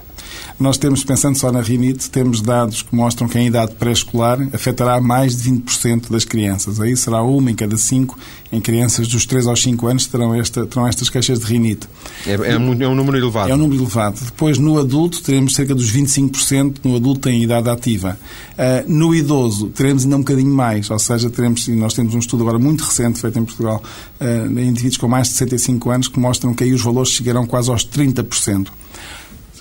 [0.58, 5.00] Nós temos, pensando só na rinite, temos dados que mostram que em idade pré-escolar afetará
[5.00, 6.80] mais de 20% das crianças.
[6.80, 8.18] Aí será uma em cada cinco
[8.50, 11.86] em crianças dos 3 aos 5 anos terão, esta, terão estas queixas de rinite.
[12.26, 13.52] É, é, um, é um número elevado.
[13.52, 14.18] É um número elevado.
[14.24, 18.18] Depois, no adulto, teremos cerca dos 25% no adulto em idade ativa.
[18.54, 22.42] Uh, no idoso, teremos ainda um bocadinho mais, ou seja, teremos, nós temos um estudo
[22.42, 23.80] agora muito recente feito em Portugal,
[24.20, 27.46] uh, em indivíduos com mais de 65 anos, que mostram que aí os valores chegarão
[27.46, 28.66] quase aos 30%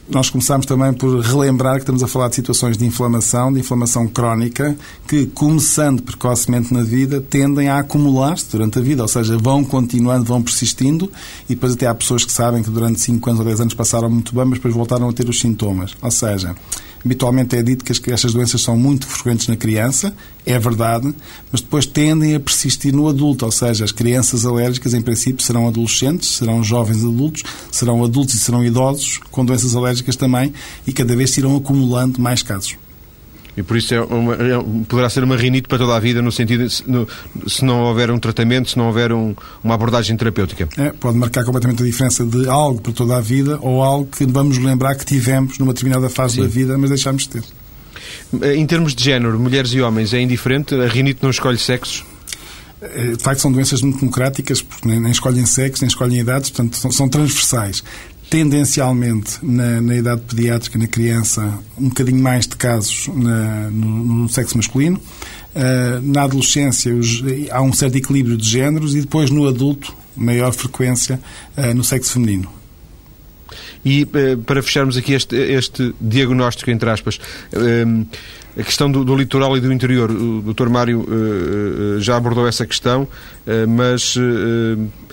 [0.09, 4.07] nós começamos também por relembrar que estamos a falar de situações de inflamação, de inflamação
[4.07, 4.75] crónica,
[5.07, 10.23] que, começando precocemente na vida, tendem a acumular-se durante a vida, ou seja, vão continuando,
[10.23, 11.11] vão persistindo,
[11.49, 14.09] e depois até há pessoas que sabem que durante 5 anos ou 10 anos passaram
[14.09, 15.95] muito bem, mas depois voltaram a ter os sintomas.
[16.01, 16.55] Ou seja,
[17.03, 20.13] Habitualmente é dito que estas doenças são muito frequentes na criança,
[20.45, 21.13] é verdade,
[21.51, 25.67] mas depois tendem a persistir no adulto, ou seja, as crianças alérgicas, em princípio, serão
[25.67, 30.53] adolescentes, serão jovens adultos, serão adultos e serão idosos com doenças alérgicas também,
[30.85, 32.77] e cada vez se irão acumulando mais casos.
[33.57, 36.31] E por isso é uma, é, poderá ser uma rinite para toda a vida, no
[36.31, 37.07] sentido se, no,
[37.47, 40.69] se não houver um tratamento, se não houver um, uma abordagem terapêutica.
[40.77, 44.27] É, pode marcar completamente a diferença de algo para toda a vida ou algo que
[44.27, 46.41] vamos lembrar que tivemos numa determinada fase Sim.
[46.43, 47.43] da vida, mas deixámos de ter.
[48.55, 50.75] Em termos de género, mulheres e homens, é indiferente?
[50.75, 52.05] A rinite não escolhe sexos?
[52.79, 56.51] É, de facto, são doenças muito democráticas, porque nem, nem escolhem sexo, nem escolhem idades,
[56.51, 57.83] portanto, são, são transversais
[58.29, 64.29] tendencialmente na, na, idade pediátrica, na criança, um bocadinho mais de casos na, no, no,
[64.29, 64.99] sexo masculino.
[65.55, 70.53] Uh, na adolescência os, há um certo equilíbrio de géneros e depois no adulto maior
[70.53, 71.19] frequência
[71.57, 72.56] uh, no sexo feminino.
[73.87, 77.21] E uh, para fecharmos aqui este, este diagnóstico, entre aspas,
[78.59, 80.11] a questão do, do, litoral e do interior.
[80.11, 80.67] O Dr.
[80.67, 83.07] Mário uh, já abordou essa questão,
[83.69, 84.15] mas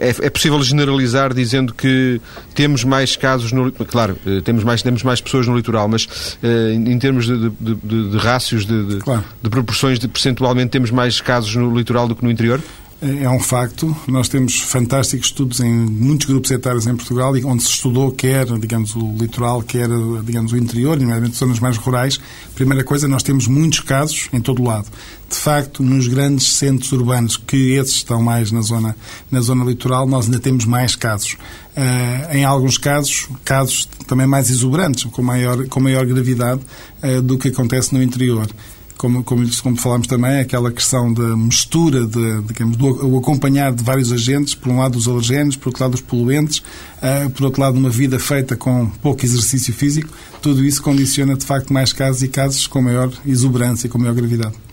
[0.01, 2.21] é, é, possível generalizar dizendo que
[2.53, 7.27] temos mais casos no claro, temos mais temos mais pessoas no litoral, mas em termos
[7.27, 9.23] de, de, de, de rácios, de, de, claro.
[9.41, 12.61] de proporções, de percentualmente temos mais casos no litoral do que no interior?
[13.05, 13.95] É um facto.
[14.09, 18.97] Nós temos fantásticos estudos em muitos grupos etários em Portugal, onde se estudou quer, digamos,
[18.97, 19.89] o litoral, quer,
[20.25, 22.19] digamos, o interior, nomeadamente zonas mais rurais.
[22.55, 24.87] Primeira coisa, nós temos muitos casos em todo o lado.
[25.29, 28.97] De facto, nos grandes centros urbanos, que esses estão mais na zona,
[29.31, 31.37] na zona litoral, nós ainda temos mais casos.
[31.77, 36.63] Uh, em alguns casos, casos também mais exuberantes, com maior, com maior gravidade
[37.03, 38.49] uh, do que acontece no interior
[38.97, 43.83] como, como, como falámos também, aquela questão da mistura, de, digamos, do o acompanhar de
[43.83, 47.61] vários agentes, por um lado os alergénios, por outro lado os poluentes, uh, por outro
[47.61, 50.09] lado uma vida feita com pouco exercício físico,
[50.41, 54.64] tudo isso condiciona de facto mais casos e casos com maior exuberância, com maior gravidade.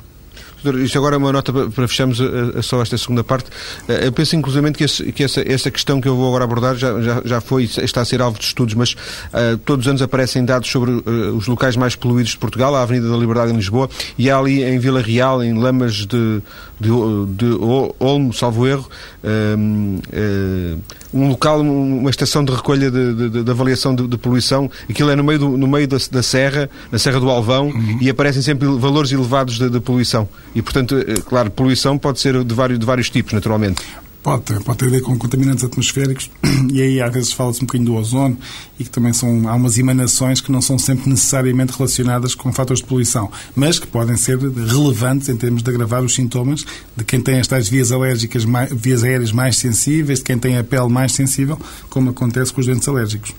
[0.83, 3.49] Isto agora é uma nota para fecharmos a, a só esta segunda parte.
[3.87, 6.75] Eh, eu penso, inclusivamente, que, esse, que essa, essa, questão que eu vou agora abordar
[6.75, 10.01] já, já, já foi, está a ser alvo de estudos, mas uh, todos os anos
[10.01, 13.55] aparecem dados sobre uh, os locais mais poluídos de Portugal, a Avenida da Liberdade em
[13.55, 16.41] Lisboa, e há ali em Vila Real, em Lamas de,
[16.79, 16.89] de,
[17.29, 17.57] de
[17.99, 18.89] Olmo, salvo erro,
[19.23, 20.79] uh,
[21.13, 24.69] um local, uma estação de recolha de, de, de avaliação de, de, poluição.
[24.89, 27.97] Aquilo é no meio, do, no meio da, da serra, na Serra do Alvão, uhum.
[28.01, 30.27] e aparecem sempre valores elevados de, poluição.
[30.55, 33.81] E, portanto, eh, claro, poluição pode ser de vários, de vários tipos, naturalmente.
[34.23, 36.29] Pode ter, pode ter a ver com contaminantes atmosféricos
[36.71, 38.37] e aí às vezes fala-se um bocadinho do ozono
[38.79, 42.81] e que também são, há umas emanações que não são sempre necessariamente relacionadas com fatores
[42.81, 46.63] de poluição, mas que podem ser relevantes em termos de agravar os sintomas
[46.95, 50.89] de quem tem estas vias alérgicas, vias aéreas mais sensíveis, de quem tem a pele
[50.89, 53.33] mais sensível, como acontece com os doentes alérgicos.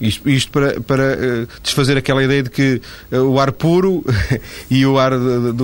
[0.00, 2.80] Isto, isto para, para uh, desfazer aquela ideia de que
[3.12, 4.04] uh, o ar puro
[4.68, 5.12] e o ar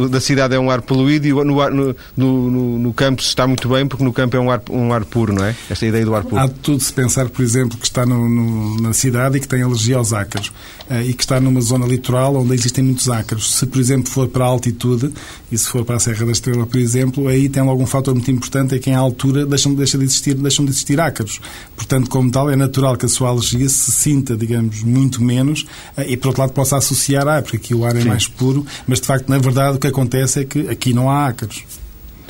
[0.08, 3.46] da cidade é um ar poluído e no, ar, no, no, no, campo se está
[3.46, 5.54] muito bem porque no campo é um ar, um ar puro, não é?
[5.68, 6.38] Esta ideia do ar puro.
[6.38, 9.96] Há de tudo se pensar, por exemplo, que está na cidade e que tem alergia
[9.96, 10.48] aos ácaros
[10.88, 13.56] uh, e que está numa zona litoral onde existem muitos ácaros.
[13.56, 15.12] Se, por exemplo, for para a altitude
[15.50, 18.14] e se for para a Serra da Estrela, por exemplo, aí tem logo um fator
[18.14, 21.40] muito importante, é que em altura deixam, deixa de existir, deixam de existir ácaros.
[21.74, 26.12] Portanto, como tal, é natural que a sua alergia se sinta digamos, muito menos, eh,
[26.12, 28.08] e por outro lado possa associar a, porque aqui o ar é Sim.
[28.08, 31.26] mais puro, mas de facto, na verdade, o que acontece é que aqui não há
[31.26, 31.64] ácaros.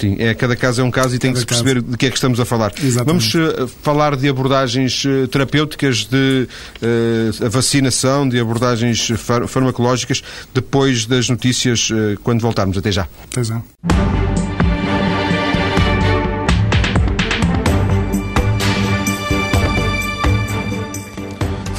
[0.00, 1.92] Sim, é, cada caso é um caso e tem cada que se perceber caso.
[1.92, 2.72] de que é que estamos a falar.
[2.82, 3.34] Exatamente.
[3.34, 6.48] Vamos uh, falar de abordagens uh, terapêuticas, de
[6.80, 10.22] uh, vacinação, de abordagens far farmacológicas,
[10.54, 11.90] depois das notícias,
[12.22, 12.78] quando voltarmos.
[12.78, 13.06] Até já.
[13.30, 13.62] Até já.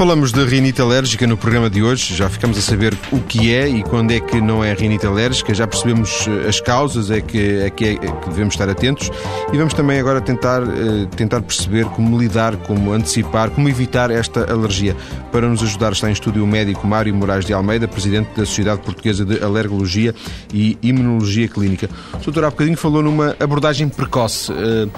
[0.01, 3.69] Falamos de rinite alérgica no programa de hoje, já ficamos a saber o que é
[3.69, 7.59] e quando é que não é rinite alérgica, já percebemos eh, as causas é que,
[7.59, 9.11] é que, é, que devemos estar atentos
[9.53, 14.51] e vamos também agora tentar, uh, tentar perceber como lidar, como antecipar, como evitar esta
[14.51, 14.97] alergia.
[15.31, 18.81] Para nos ajudar está em estúdio o médico Mário Moraes de Almeida, presidente da Sociedade
[18.81, 20.15] Portuguesa de Alergologia
[20.51, 21.87] e Imunologia Clínica.
[22.15, 24.51] O doutor há bocadinho falou numa abordagem precoce.
[24.51, 24.89] Uh,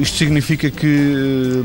[0.00, 1.62] isto significa que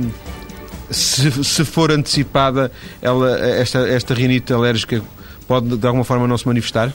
[0.92, 5.02] se, se for antecipada, ela, esta, esta rinite alérgica
[5.48, 6.94] pode de alguma forma não se manifestar?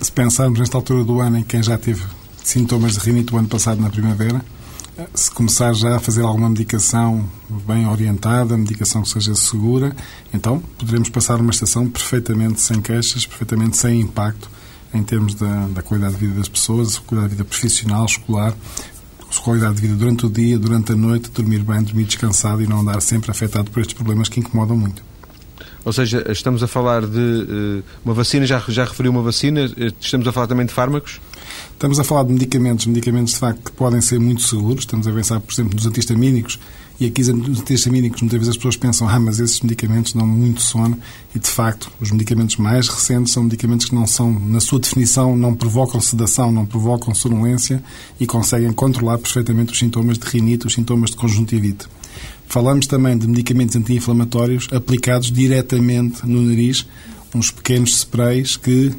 [0.00, 2.02] Se pensarmos nesta altura do ano em quem já teve
[2.42, 4.40] sintomas de rinite o ano passado na primavera,
[5.14, 7.28] se começar já a fazer alguma medicação
[7.66, 9.94] bem orientada, medicação que seja segura,
[10.32, 14.50] então poderemos passar uma estação perfeitamente sem queixas, perfeitamente sem impacto
[14.92, 18.54] em termos da, da qualidade de vida das pessoas, qualidade de vida profissional, escolar,
[19.38, 22.80] qualidade de vida durante o dia, durante a noite, dormir bem, dormir descansado e não
[22.80, 25.02] andar sempre afetado por estes problemas que incomodam muito.
[25.84, 29.92] Ou seja, estamos a falar de uh, uma vacina, já, já referiu uma vacina, eh,
[29.98, 31.20] estamos a falar também de fármacos?
[31.72, 34.80] Estamos a falar de medicamentos, medicamentos de facto que podem ser muito seguros.
[34.80, 36.58] Estamos a pensar, por exemplo, nos antihistamínicos.
[37.00, 40.60] E aqui, os antihistamínicos, muitas vezes as pessoas pensam, ah, mas esses medicamentos dão muito
[40.60, 40.98] sono.
[41.34, 45.34] E, de facto, os medicamentos mais recentes são medicamentos que não são, na sua definição,
[45.34, 47.82] não provocam sedação, não provocam sonolência
[48.20, 51.86] e conseguem controlar perfeitamente os sintomas de rinite, os sintomas de conjuntivite.
[52.46, 56.86] Falamos também de medicamentos anti-inflamatórios aplicados diretamente no nariz,
[57.34, 58.92] uns pequenos sprays que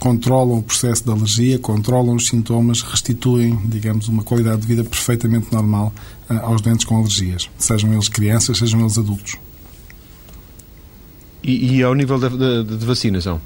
[0.00, 5.52] controlam o processo de alergia, controlam os sintomas, restituem, digamos, uma qualidade de vida perfeitamente
[5.52, 5.92] normal
[6.28, 9.36] uh, aos doentes com alergias, sejam eles crianças, sejam eles adultos.
[11.44, 13.40] E, e ao nível de, de, de vacinação?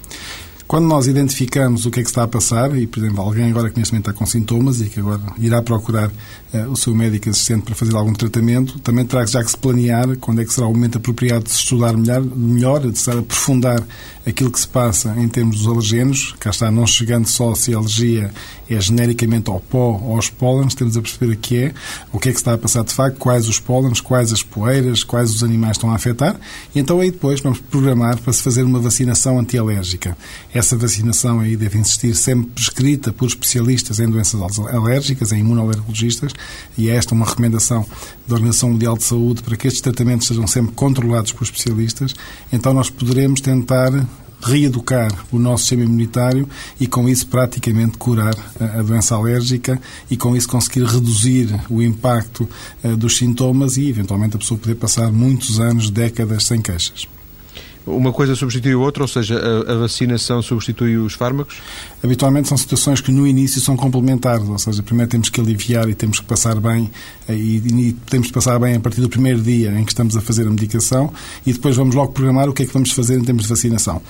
[0.67, 3.69] Quando nós identificamos o que é que está a passar, e, por exemplo, alguém agora
[3.69, 7.29] que neste momento está com sintomas e que agora irá procurar uh, o seu médico
[7.29, 10.65] assistente para fazer algum tratamento, também terá já que se planear quando é que será
[10.65, 13.83] o momento apropriado de se estudar melhor, melhor de se aprofundar
[14.25, 17.77] aquilo que se passa em termos dos alergenos, cá está, não chegando só se a
[17.77, 18.31] alergia
[18.67, 21.73] é genericamente ao pó ou aos pólenes, temos a perceber o que é,
[22.11, 25.03] o que é que está a passar de facto, quais os pólenes, quais as poeiras,
[25.03, 26.39] quais os animais estão a afetar,
[26.73, 30.17] e então aí depois vamos programar para se fazer uma vacinação antialérgica.
[30.53, 36.33] Essa vacinação aí deve existir sempre prescrita por especialistas em doenças alérgicas, em imunoalergologistas,
[36.77, 37.85] e é esta uma recomendação
[38.27, 42.15] da Organização Mundial de Saúde para que estes tratamentos sejam sempre controlados por especialistas,
[42.51, 43.91] então nós poderemos tentar
[44.41, 46.47] reeducar o nosso sistema imunitário
[46.79, 52.47] e, com isso, praticamente curar a doença alérgica e, com isso, conseguir reduzir o impacto
[52.83, 57.14] eh, dos sintomas e, eventualmente, a pessoa poder passar muitos anos, décadas sem queixas.
[57.85, 61.57] Uma coisa substitui a outra, ou seja, a, a, vacinação substitui os fármacos?
[62.03, 65.93] Habitualmente são situações que no início são complementares, ou seja, primeiro temos que aliviar e
[65.93, 66.89] temos que passar bem,
[67.27, 70.17] eh, e, e temos que passar bem a partir do primeiro dia em que estamos
[70.17, 71.13] a fazer a medicação
[71.45, 74.01] e depois vamos logo programar o que é que vamos fazer em termos de vacinação.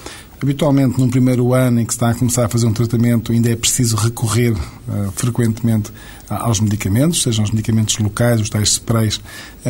[0.45, 3.49] Habitualmente, num primeiro ano em que se está a começar a fazer um tratamento, ainda
[3.49, 5.91] é preciso recorrer uh, frequentemente
[6.29, 9.21] aos medicamentos, sejam os medicamentos locais, os tais sprays uh,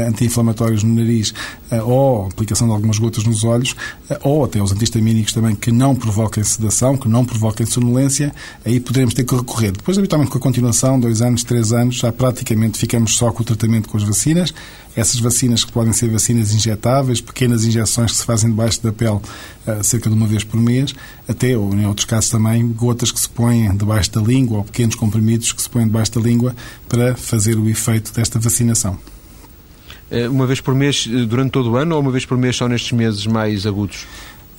[0.10, 1.34] anti-inflamatórios no nariz,
[1.72, 3.74] uh, ou aplicação de algumas gotas nos olhos,
[4.22, 8.36] ou até os antihistamínicos também que não provoquem sedação, que não provoquem sonolência,
[8.66, 9.72] aí poderemos ter que recorrer.
[9.72, 13.46] Depois, habitualmente, com a continuação, dois anos, três anos, já praticamente ficamos só com o
[13.46, 14.54] tratamento com as vacinas.
[14.96, 19.20] Essas vacinas que podem ser vacinas injetáveis, pequenas injeções que se fazem debaixo da pele
[19.84, 20.94] cerca de uma vez por mês,
[21.28, 24.96] até, ou em outros casos também, gotas que se põem debaixo da língua ou pequenos
[24.96, 26.56] comprimidos que se põem debaixo da língua
[26.88, 28.98] para fazer o efeito desta vacinação.
[30.10, 32.56] É, uma vez por mês eh, durante todo o ano ou uma vez por mês
[32.56, 34.06] só nestes meses mais agudos?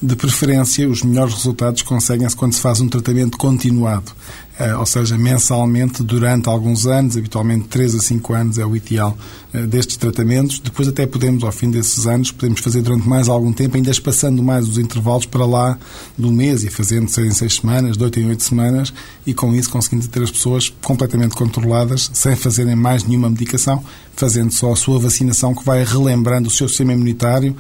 [0.03, 4.13] De preferência, os melhores resultados conseguem-se quando se faz um tratamento continuado.
[4.59, 9.17] Eh, ou seja, mensalmente durante alguns anos, habitualmente 3 a 5 anos é o ideal
[9.17, 10.59] eh, destes tratamentos.
[10.59, 14.43] Depois até podemos, ao fim desses anos, podemos fazer durante mais algum tempo, ainda espaçando
[14.43, 15.79] mais os intervalos para lá
[16.19, 18.93] do mês e fazendo 6 em 6 semanas, de 8 em 8 semanas
[19.27, 24.53] e com isso conseguindo ter as pessoas completamente controladas, sem fazerem mais nenhuma medicação, fazendo
[24.53, 27.55] só a sua vacinação que vai relembrando o seu sistema imunitário.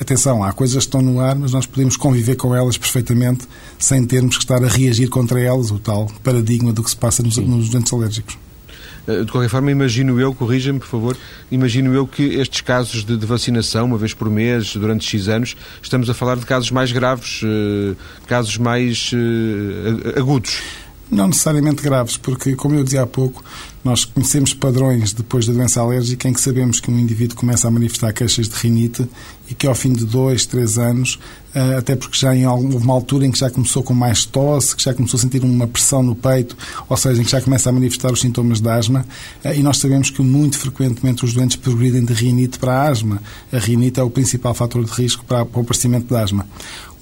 [0.00, 3.46] Atenção, há coisas que estão no ar, mas nós podemos conviver com elas perfeitamente
[3.78, 6.96] sem termos que estar a reagir contra elas, o tal para paradigma do que se
[6.96, 8.49] passa nos, nos doentes alérgicos.
[9.06, 11.16] Eh, de qualquer forma, imagino eu, corrija-me, por favor,
[11.50, 15.56] imagino eu que estes casos de, de, vacinação, uma vez por mês, durante X anos,
[15.82, 17.94] estamos a falar de casos mais graves, eh,
[18.26, 20.60] casos mais eh, agudos.
[21.10, 23.42] Não necessariamente graves, porque, como eu dizia há pouco,
[23.82, 27.70] nós conhecemos padrões depois da doença alérgica em que sabemos que um indivíduo começa a
[27.70, 29.08] manifestar queixas de rinite
[29.48, 31.18] e que ao fim de dois, três anos,
[31.52, 34.84] eh, até porque já em alguma, altura em que já começou com mais tosse, que
[34.84, 36.56] já começou a sentir uma pressão no peito,
[36.88, 39.04] ou seja, em que já começa a manifestar os sintomas de asma,
[39.42, 43.20] eh, e nós sabemos que muito frequentemente os doentes progridem de rinite para asma.
[43.52, 46.46] A rinite é o principal fator de risco para o aparecimento de asma.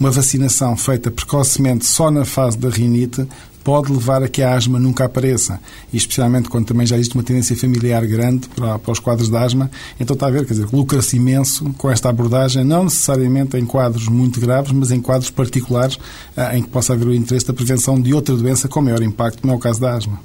[0.01, 3.27] Uma vacinação feita precocemente só na fase da rinite
[3.65, 5.61] pode levar a que a asma nunca apareça.
[5.93, 9.37] E especialmente quando também já existe uma tendência familiar grande para, para os quadros de
[9.37, 9.71] asma.
[9.99, 14.09] Então está a ver, quer dizer, lucra-se imenso com esta abordagem, não necessariamente em quadros
[14.09, 15.99] muito graves, mas em quadros particulares
[16.37, 19.47] ah, em que possa haver o interesse da prevenção de outra doença com maior impacto,
[19.47, 20.21] não é o caso da asma.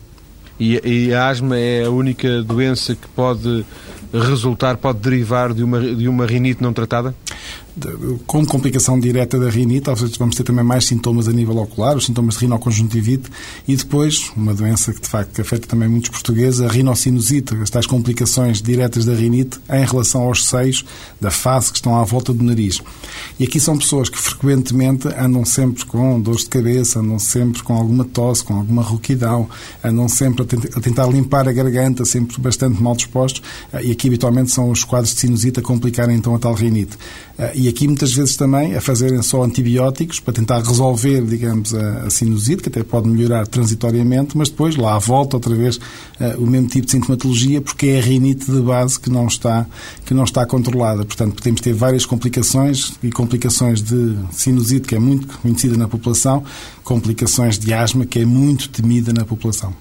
[0.60, 3.66] E, e a asma é a única doença que pode
[4.14, 7.16] resultar, pode derivar de uma, de uma rinite não tratada?
[8.28, 11.98] Como complicação direta da rinite, ou seja, vamos ter também mais sintomas a nível ocular,
[11.98, 13.30] os sintomas de rinoconjuntivite,
[13.68, 17.88] e depois, uma doença que de facto afeta também muitos portugueses, a rinocinusite, as tais
[17.88, 20.86] complicações diretas da rinite em relação aos seios
[21.20, 22.80] da face que estão à volta do nariz.
[23.40, 27.74] E aqui são pessoas que frequentemente andam sempre com dores de cabeça, andam sempre com
[27.74, 29.50] alguma tosse, com alguma rouquidão,
[29.84, 30.44] andam sempre
[30.76, 33.42] a tentar limpar a garganta, sempre bastante mal dispostos,
[33.82, 36.98] e aqui habitualmente são os quadros de sinusite a complicarem então a tal rinite.
[37.56, 42.10] E aqui muitas vezes também a fazerem só antibióticos para tentar resolver, digamos, a, a
[42.10, 46.68] sinusite, que até pode melhorar transitoriamente, mas depois lá volta outra vez uh, o mesmo
[46.68, 49.66] tipo de sintomatologia, porque é a rinite de base que não está,
[50.06, 51.04] que não está controlada.
[51.06, 56.44] Portanto, podemos ter várias complicações e complicações de sinusite, que é muito conhecida na população,
[56.84, 59.74] complicações de asma, que é muito temida na população.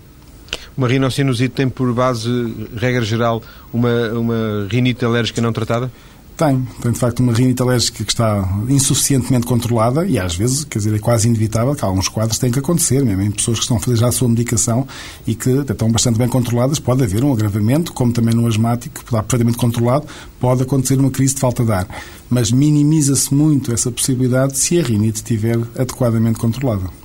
[0.75, 2.31] Uma rinocinusite tem por base,
[2.75, 5.93] regra geral, uma, uma rinite alérgica não tratada?
[6.37, 10.79] Tem, tem de facto uma rinite alérgica que está insuficientemente controlada e às vezes, quer
[10.79, 13.77] dizer, é quase inevitável que alguns quadros têm que acontecer, mesmo em pessoas que estão
[13.77, 14.87] a fazer já a sua medicação
[15.27, 19.05] e que estão bastante bem controladas, pode haver um agravamento, como também no asmático, que
[19.05, 20.07] está perfeitamente controlado,
[20.41, 21.87] pode acontecer uma crise de falta de ar.
[22.31, 27.02] Mas minimiza-se muito essa possibilidade se a rinite estiver adequadamente controlada.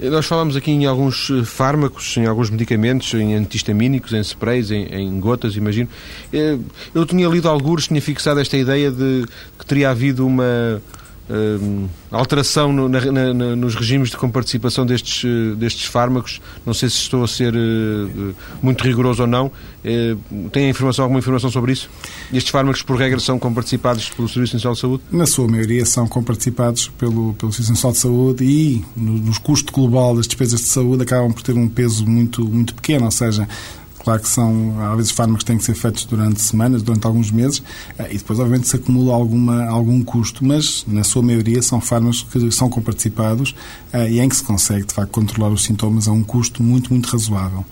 [0.00, 4.84] Nós falamos aqui em alguns eh, fármacos, em alguns medicamentos, em antihistamínicos, em sprays, em,
[4.84, 5.88] em, gotas, imagino.
[6.32, 6.56] Eh,
[6.94, 9.24] eu tinha lido alguns, tinha fixado esta ideia de
[9.58, 10.80] que teria havido uma
[11.28, 16.40] uh, alteração no, na, na, nos regimes de comparticipação destes, uh, destes fármacos.
[16.64, 19.50] Não sei se estou a ser uh, muito rigoroso ou não.
[20.52, 21.88] tem informação, alguma informação sobre isso?
[22.32, 25.02] Estes fármacos, por regra, são comparticipados pelo Serviço Nacional de Saúde?
[25.10, 29.72] Na sua maioria são comparticipados pelo, pelo Serviço Nacional de Saúde e, no, nos custos
[29.72, 33.48] global das despesas de saúde, acabam por ter um peso muito, muito pequeno, ou seja,
[34.08, 37.30] Claro que são, às vezes, fármacos que têm que ser feitos durante semanas, durante alguns
[37.30, 37.62] meses,
[37.98, 42.22] eh, e depois, obviamente, se acumula alguma, algum custo, mas, na sua maioria, são fármacos
[42.22, 43.54] que são comparticipados
[43.92, 46.88] eh, e em que se consegue, de facto, controlar os sintomas a um custo muito,
[46.90, 47.66] muito razoável.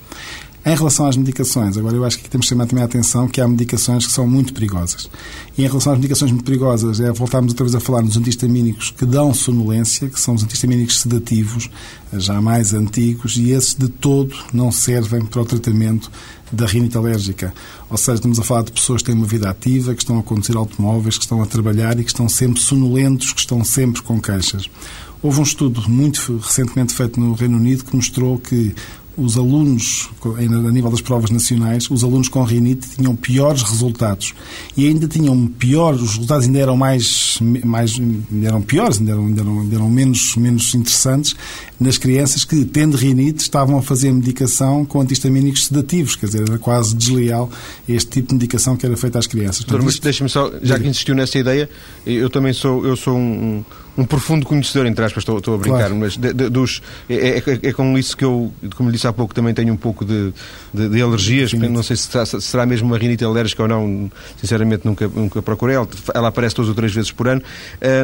[0.67, 3.41] Em relação às medicações, agora eu acho que temos que chamar também a atenção que
[3.41, 5.09] há medicações que são muito perigosas.
[5.57, 8.91] E em relação às medicações muito perigosas, é voltarmos outra vez a falar nos antihistamínicos
[8.91, 11.71] que dão sonolência, que são os antihistamínicos sedativos,
[12.14, 16.11] já mais antigos, e esses de todo não servem para o tratamento
[16.51, 17.55] da rinite alérgica.
[17.89, 20.23] Ou seja, estamos a falar de pessoas que têm uma vida ativa, que estão a
[20.25, 24.21] conduzir automóveis, que estão a trabalhar e que estão sempre sonolentos, que estão sempre com
[24.21, 24.69] queixas.
[25.23, 28.75] Houve um estudo muito recentemente feito no Reino Unido que mostrou que
[29.17, 34.35] os alunos, a nível das provas nacionais, os alunos com rinite tinham piores resultados.
[34.77, 39.27] E ainda tinham piores, os resultados ainda eram mais, mais ainda eram piores, ainda eram,
[39.27, 41.35] ainda eram, ainda eram menos, menos interessantes
[41.81, 46.17] nas crianças que, tendo rinite, estavam a fazer medicação com antihistamínicos sedativos.
[46.17, 47.51] Quer dizer, era quase desleal
[47.89, 49.64] este tipo de medicação que era feita às crianças.
[49.64, 51.69] Doutor, mas deixe-me só, já que insistiu nessa ideia,
[52.05, 53.64] eu também sou, eu sou um,
[53.97, 55.97] um profundo conhecedor, entre aspas, estou, estou a brincar, claro.
[55.97, 59.35] mas de, de, dos, é, é, é, com isso que eu, como disse há pouco,
[59.35, 60.33] também tenho um pouco de,
[60.73, 64.85] de, de alergias, não sei se será, será, mesmo uma rinite alérgica ou não, sinceramente
[64.85, 67.43] nunca, nunca procurei, ela, ela aparece duas ou três vezes por ano,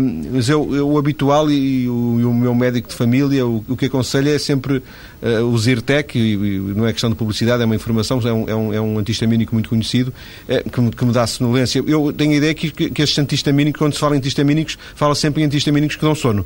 [0.02, 3.64] um, mas eu, eu, o habitual e o, e o, meu médico de família, o,
[3.68, 4.78] o que aconselha é sempre
[5.22, 8.48] uh, o Zyrtec, e, e, não é questão de publicidade, é uma informação, é um,
[8.48, 10.12] é um, é um antihistamínico muito conhecido,
[10.48, 11.82] é, que, me, que, me, dá sonolência.
[11.86, 15.14] Eu tenho a ideia que, que, que estes antihistamínicos, quando se fala em antihistamínicos, fala
[15.14, 16.44] sempre em antihistamínicos que dão sono.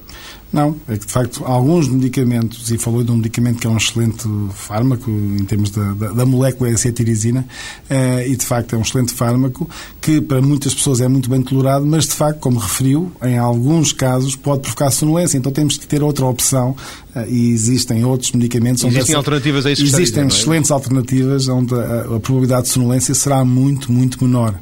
[0.52, 3.76] Não, é que de facto alguns medicamentos, e falou de um medicamento que é um
[3.76, 7.46] excelente fármaco em termos da, da, da molécula é a cetirizina,
[7.90, 9.68] eh, e de facto é um excelente fármaco
[10.00, 13.92] que para muitas pessoas é muito bem tolerado, mas de facto, como referiu, em alguns
[13.92, 16.76] casos pode provocar sonolência, então temos que ter outra opção
[17.14, 18.84] eh, e existem outros medicamentos.
[18.84, 20.26] Existem essa, alternativas a isso Existem é?
[20.28, 24.54] excelentes alternativas onde a, a probabilidade de sonolência será muito, muito menor.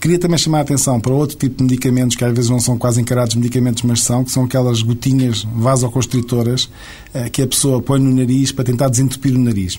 [0.00, 2.78] Queria também chamar a atenção para outro tipo de medicamentos que às vezes não são
[2.78, 6.70] quase encarados medicamentos, mas são, que são aquelas gotinhas vasoconstritoras
[7.12, 9.78] eh, que a pessoa põe no nariz para tentar desentupir o nariz.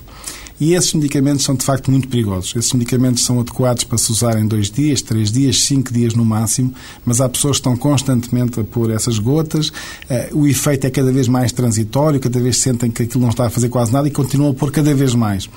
[0.62, 2.56] E esses medicamentos são de facto muito perigosos.
[2.56, 6.24] Esses medicamentos são adequados para se usar em dois dias, três dias, cinco dias no
[6.24, 6.72] máximo,
[7.04, 9.74] mas há pessoas que estão constantemente a pôr essas gotas.
[10.08, 13.48] Eh, o efeito é cada vez mais transitório, cada vez sentem que aquilo não está
[13.48, 15.50] a fazer quase nada e continuam a pôr cada vez mais.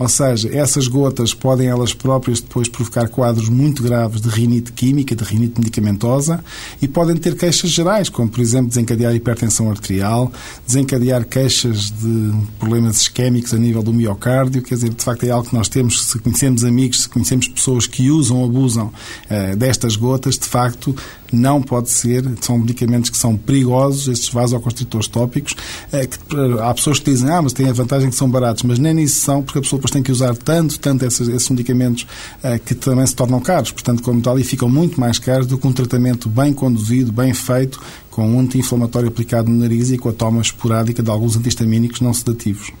[0.00, 5.14] Ou seja, essas gotas podem elas próprias depois provocar quadros muito graves de rinite química,
[5.14, 6.42] de rinite medicamentosa
[6.80, 10.32] e podem ter queixas gerais, como por exemplo desencadear hipertensão arterial,
[10.66, 15.48] desencadear queixas de problemas isquémicos a nível do miocárdio, quer dizer, de facto é algo
[15.48, 18.92] que nós temos, se conhecemos amigos, se conhecemos pessoas que usam ou abusam
[19.28, 20.94] eh, destas gotas, de facto
[21.32, 25.54] não pode ser, são medicamentos que são perigosos, estes vasoconstritores tópicos,
[25.92, 26.18] eh, que,
[26.60, 29.20] há pessoas que dizem, ah, mas têm a vantagem que são baratos, mas nem nisso
[29.20, 32.06] são, porque a pessoa depois tem que usar tanto, tanto esses, esses medicamentos
[32.42, 35.56] eh, que também se tornam caros, portanto, como tal, e ficam muito mais caros do
[35.56, 37.80] que um tratamento bem conduzido, bem feito,
[38.10, 42.12] com um anti-inflamatório aplicado no nariz e com a toma esporádica de alguns antihistamínicos não
[42.12, 42.72] sedativos.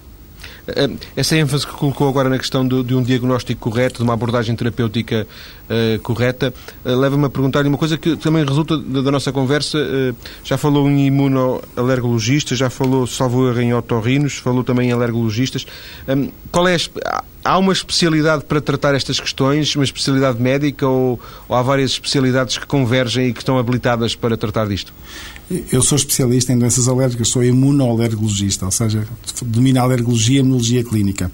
[0.76, 4.54] Eh, essa ênfase que colocou agora na questão de, um diagnóstico correto, de uma abordagem
[4.54, 5.26] terapêutica
[5.68, 6.52] uh, correta,
[6.84, 9.78] uh, leva-me a perguntar-lhe uma coisa que também resulta da, da nossa conversa.
[9.78, 10.14] Uh,
[10.44, 15.66] já falou em imunoalergologistas, já falou, salvo erro, em otorrinos, falou também em alergologistas.
[16.08, 21.20] Um, qual é a, há uma especialidade para tratar estas questões, uma especialidade médica ou,
[21.48, 24.92] ou há várias especialidades que convergem e que estão habilitadas para tratar disto?
[25.72, 29.06] Eu sou especialista em doenças alérgicas, sou imunoalergologista, ou seja,
[29.42, 31.30] domino a alergologia e imunologia clínica.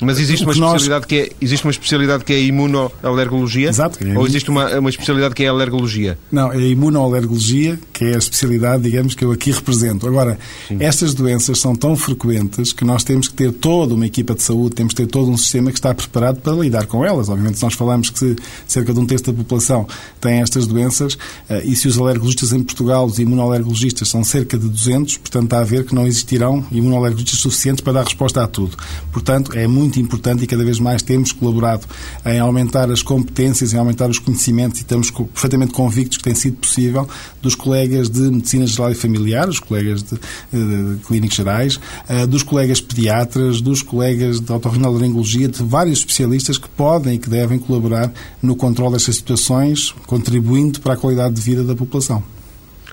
[0.00, 1.06] Mas existe uma, especialidade nós...
[1.06, 3.68] que é, existe uma especialidade que é a imunoalergologia?
[3.68, 3.98] Exato.
[4.04, 6.18] É Ou existe uma, uma especialidade que é a alergologia?
[6.30, 10.06] Não, é a imunoalergologia, que é a especialidade, digamos, que eu aqui represento.
[10.06, 10.38] Agora,
[10.68, 10.78] Sim.
[10.80, 14.74] estas doenças são tão frequentes que nós temos que ter toda uma equipa de saúde,
[14.74, 17.28] temos que ter todo um sistema que está preparado para lidar com elas.
[17.28, 18.36] Obviamente, se nós falamos que
[18.66, 19.86] cerca de um terço da população
[20.20, 21.16] tem estas doenças,
[21.48, 25.60] eh, e se os alergologistas em Portugal, os imunoalergologistas, são cerca de 200, portanto, está
[25.60, 28.76] a ver que não existirão imunoalergologistas suficientes para dar resposta a tudo.
[29.12, 31.86] Portanto, é muito muito importante e cada vez mais temos colaborado
[32.24, 36.56] em aumentar as competências, em aumentar os conhecimentos e estamos perfeitamente convictos que tem sido
[36.56, 37.06] possível
[37.42, 40.18] dos colegas de Medicina Geral e Familiar, os colegas de,
[40.52, 41.76] de, de Clínicos Gerais,
[42.08, 47.28] uh, dos colegas pediatras, dos colegas de otorrinolaringologia, de vários especialistas que podem e que
[47.28, 52.22] devem colaborar no controle destas situações, contribuindo para a qualidade de vida da população.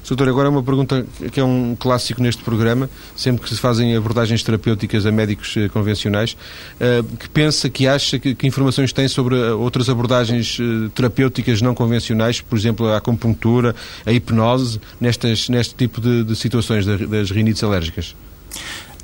[0.07, 4.41] Doutor, agora uma pergunta que é um clássico neste programa, sempre que se fazem abordagens
[4.43, 6.35] terapêuticas a médicos eh, convencionais,
[6.79, 10.57] eh, que pensa, que acha, que, informações tem sobre eh, outras abordagens
[10.95, 13.75] terapêuticas não convencionais, por exemplo, a acupuntura,
[14.05, 18.15] a hipnose, nestas, neste tipo de, de situações das rinites alérgicas?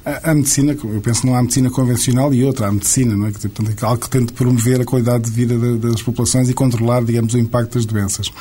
[0.06, 3.32] A, a, medicina, eu penso não há medicina convencional e outra, há medicina, não é?
[3.32, 7.34] Portanto, é algo que tente promover a qualidade de vida das populações e controlar, digamos,
[7.34, 8.32] o impacto das doenças.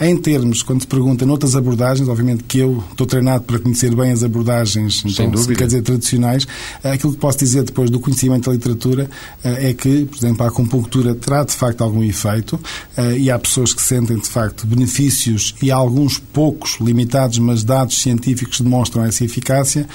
[0.00, 4.10] Em termos, quando se pergunta noutras abordagens, obviamente que eu estou treinado para conhecer bem
[4.10, 6.48] as abordagens, então, quer dizer, tradicionais,
[6.82, 9.08] aquilo que posso dizer depois do conhecimento da literatura
[9.44, 12.58] eh, é que, por exemplo, a acupuntura terá de facto algum efeito
[12.96, 18.00] eh, e há pessoas que sentem de facto benefícios e alguns poucos, limitados, mas dados
[18.02, 19.86] científicos demonstram essa eficácia.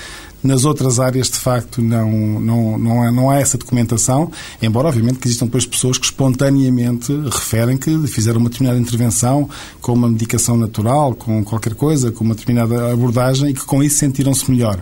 [0.44, 4.32] Nas outras áreas, de facto, não, não, não, há, não há essa documentação,
[4.62, 9.50] embora, obviamente, que existam depois pessoas que espontaneamente referem que fizeram uma determinada intervenção
[9.82, 13.98] com uma medicação natural, com qualquer coisa, com uma determinada abordagem e que com isso
[13.98, 14.82] sentiram-se melhor.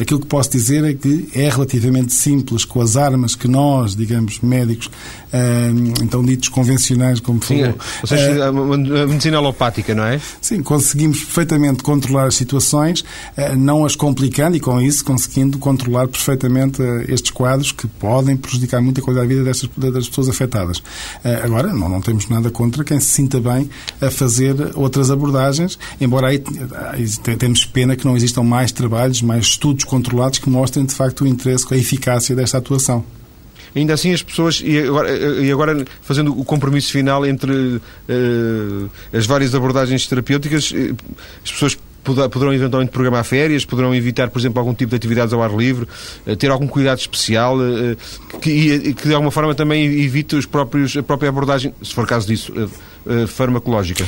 [0.00, 4.40] Aquilo que posso dizer é que é relativamente simples com as armas que nós, digamos,
[4.40, 4.90] médicos,
[6.02, 7.78] então ditos convencionais, como sim, falou.
[8.02, 10.20] Ou seja, a medicina alopática, não é?
[10.40, 13.04] Sim, conseguimos perfeitamente controlar as situações,
[13.36, 18.36] ah, não as complicando e com isso conseguindo controlar perfeitamente ah, estes quadros que podem
[18.36, 20.82] prejudicar muito a qualidade de vida destas, das pessoas afetadas.
[21.44, 23.68] Agora, não, não temos nada contra quem se sinta bem
[24.00, 26.42] a fazer outras abordagens, embora aí
[27.38, 31.26] temos pena que não existam mais trabalhos, mais estudos controlados que mostrem de facto o
[31.26, 33.04] interesse, a eficácia desta atuação.
[33.74, 39.26] Ainda assim, as pessoas, e agora, e agora fazendo o compromisso final entre uh, as
[39.26, 40.92] várias abordagens terapêuticas, eh,
[41.44, 45.42] as pessoas poderão eventualmente programar férias, poderão evitar, por exemplo, algum tipo de atividades ao
[45.42, 45.86] ar livre,
[46.26, 47.58] eh, ter algum cuidado especial,
[48.40, 52.26] que, que de alguma forma também evite os próprios, a própria abordagem, se for caso
[52.26, 52.52] disso,
[53.06, 54.06] uh, farmacológica?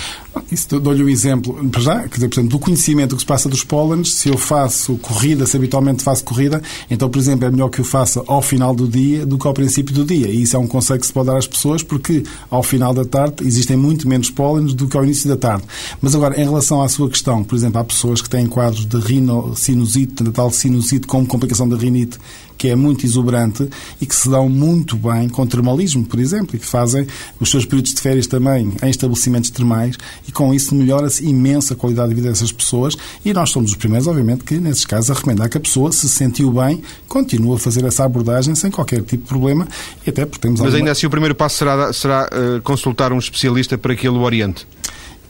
[0.51, 1.59] Isso dou-lhe um exemplo.
[1.79, 5.47] Já, quer dizer, do conhecimento do que se passa dos pólenes, se eu faço corrida,
[5.47, 8.87] se habitualmente faço corrida, então, por exemplo, é melhor que eu faça ao final do
[8.87, 10.29] dia do que ao princípio do dia.
[10.29, 13.05] E isso é um conselho que se pode dar às pessoas, porque ao final da
[13.05, 15.65] tarde existem muito menos pólenes do que ao início da tarde.
[16.01, 18.99] Mas agora, em relação à sua questão, por exemplo, há pessoas que têm quadros de
[18.99, 22.19] rinocinusite, de tal sinusite como complicação da rinite,
[22.57, 23.69] que é muito exuberante
[24.01, 27.07] e que se dão muito bem com termalismo, por exemplo, e que fazem
[27.41, 29.97] os seus períodos de férias também em estabelecimentos termais
[30.27, 33.77] e com isso melhora-se imensa a qualidade de vida dessas pessoas e nós somos os
[33.77, 37.59] primeiros, obviamente, que nesses casos a recomendar que a pessoa se sentiu bem, continue a
[37.59, 39.67] fazer essa abordagem sem qualquer tipo de problema
[40.07, 40.79] e até porque temos Mas alguma...
[40.79, 44.23] ainda assim o primeiro passo será, será uh, consultar um especialista para que ele o
[44.23, 44.67] oriente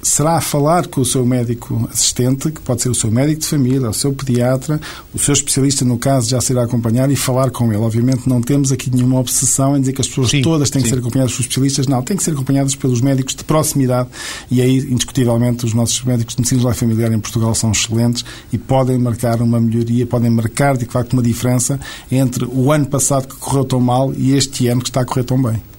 [0.03, 3.89] será falar com o seu médico assistente, que pode ser o seu médico de família,
[3.89, 4.81] o seu pediatra,
[5.15, 7.83] o seu especialista, no caso, já se irá acompanhar e falar com ele.
[7.83, 10.89] Obviamente não temos aqui nenhuma obsessão em dizer que as pessoas sim, todas têm sim.
[10.89, 11.87] que ser acompanhadas por especialistas.
[11.87, 14.09] Não, têm que ser acompanhadas pelos médicos de proximidade
[14.51, 18.99] e aí, indiscutivelmente, os nossos médicos de medicina familiar em Portugal são excelentes e podem
[18.99, 21.79] marcar uma melhoria, podem marcar, de facto, uma diferença
[22.11, 25.25] entre o ano passado que correu tão mal e este ano que está a correr
[25.25, 25.72] tão bem.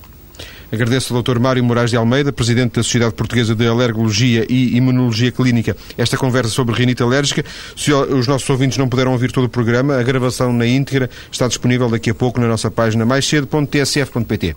[0.73, 1.37] Agradeço ao Dr.
[1.37, 6.49] Mário Moraes de Almeida, Presidente da Sociedade Portuguesa de Alergologia e Imunologia Clínica, esta conversa
[6.49, 7.45] sobre rinite alérgica.
[7.77, 11.47] Se os nossos ouvintes não puderam ouvir todo o programa, a gravação na íntegra está
[11.47, 14.55] disponível daqui a pouco na nossa página maiscedo.tsf.pt.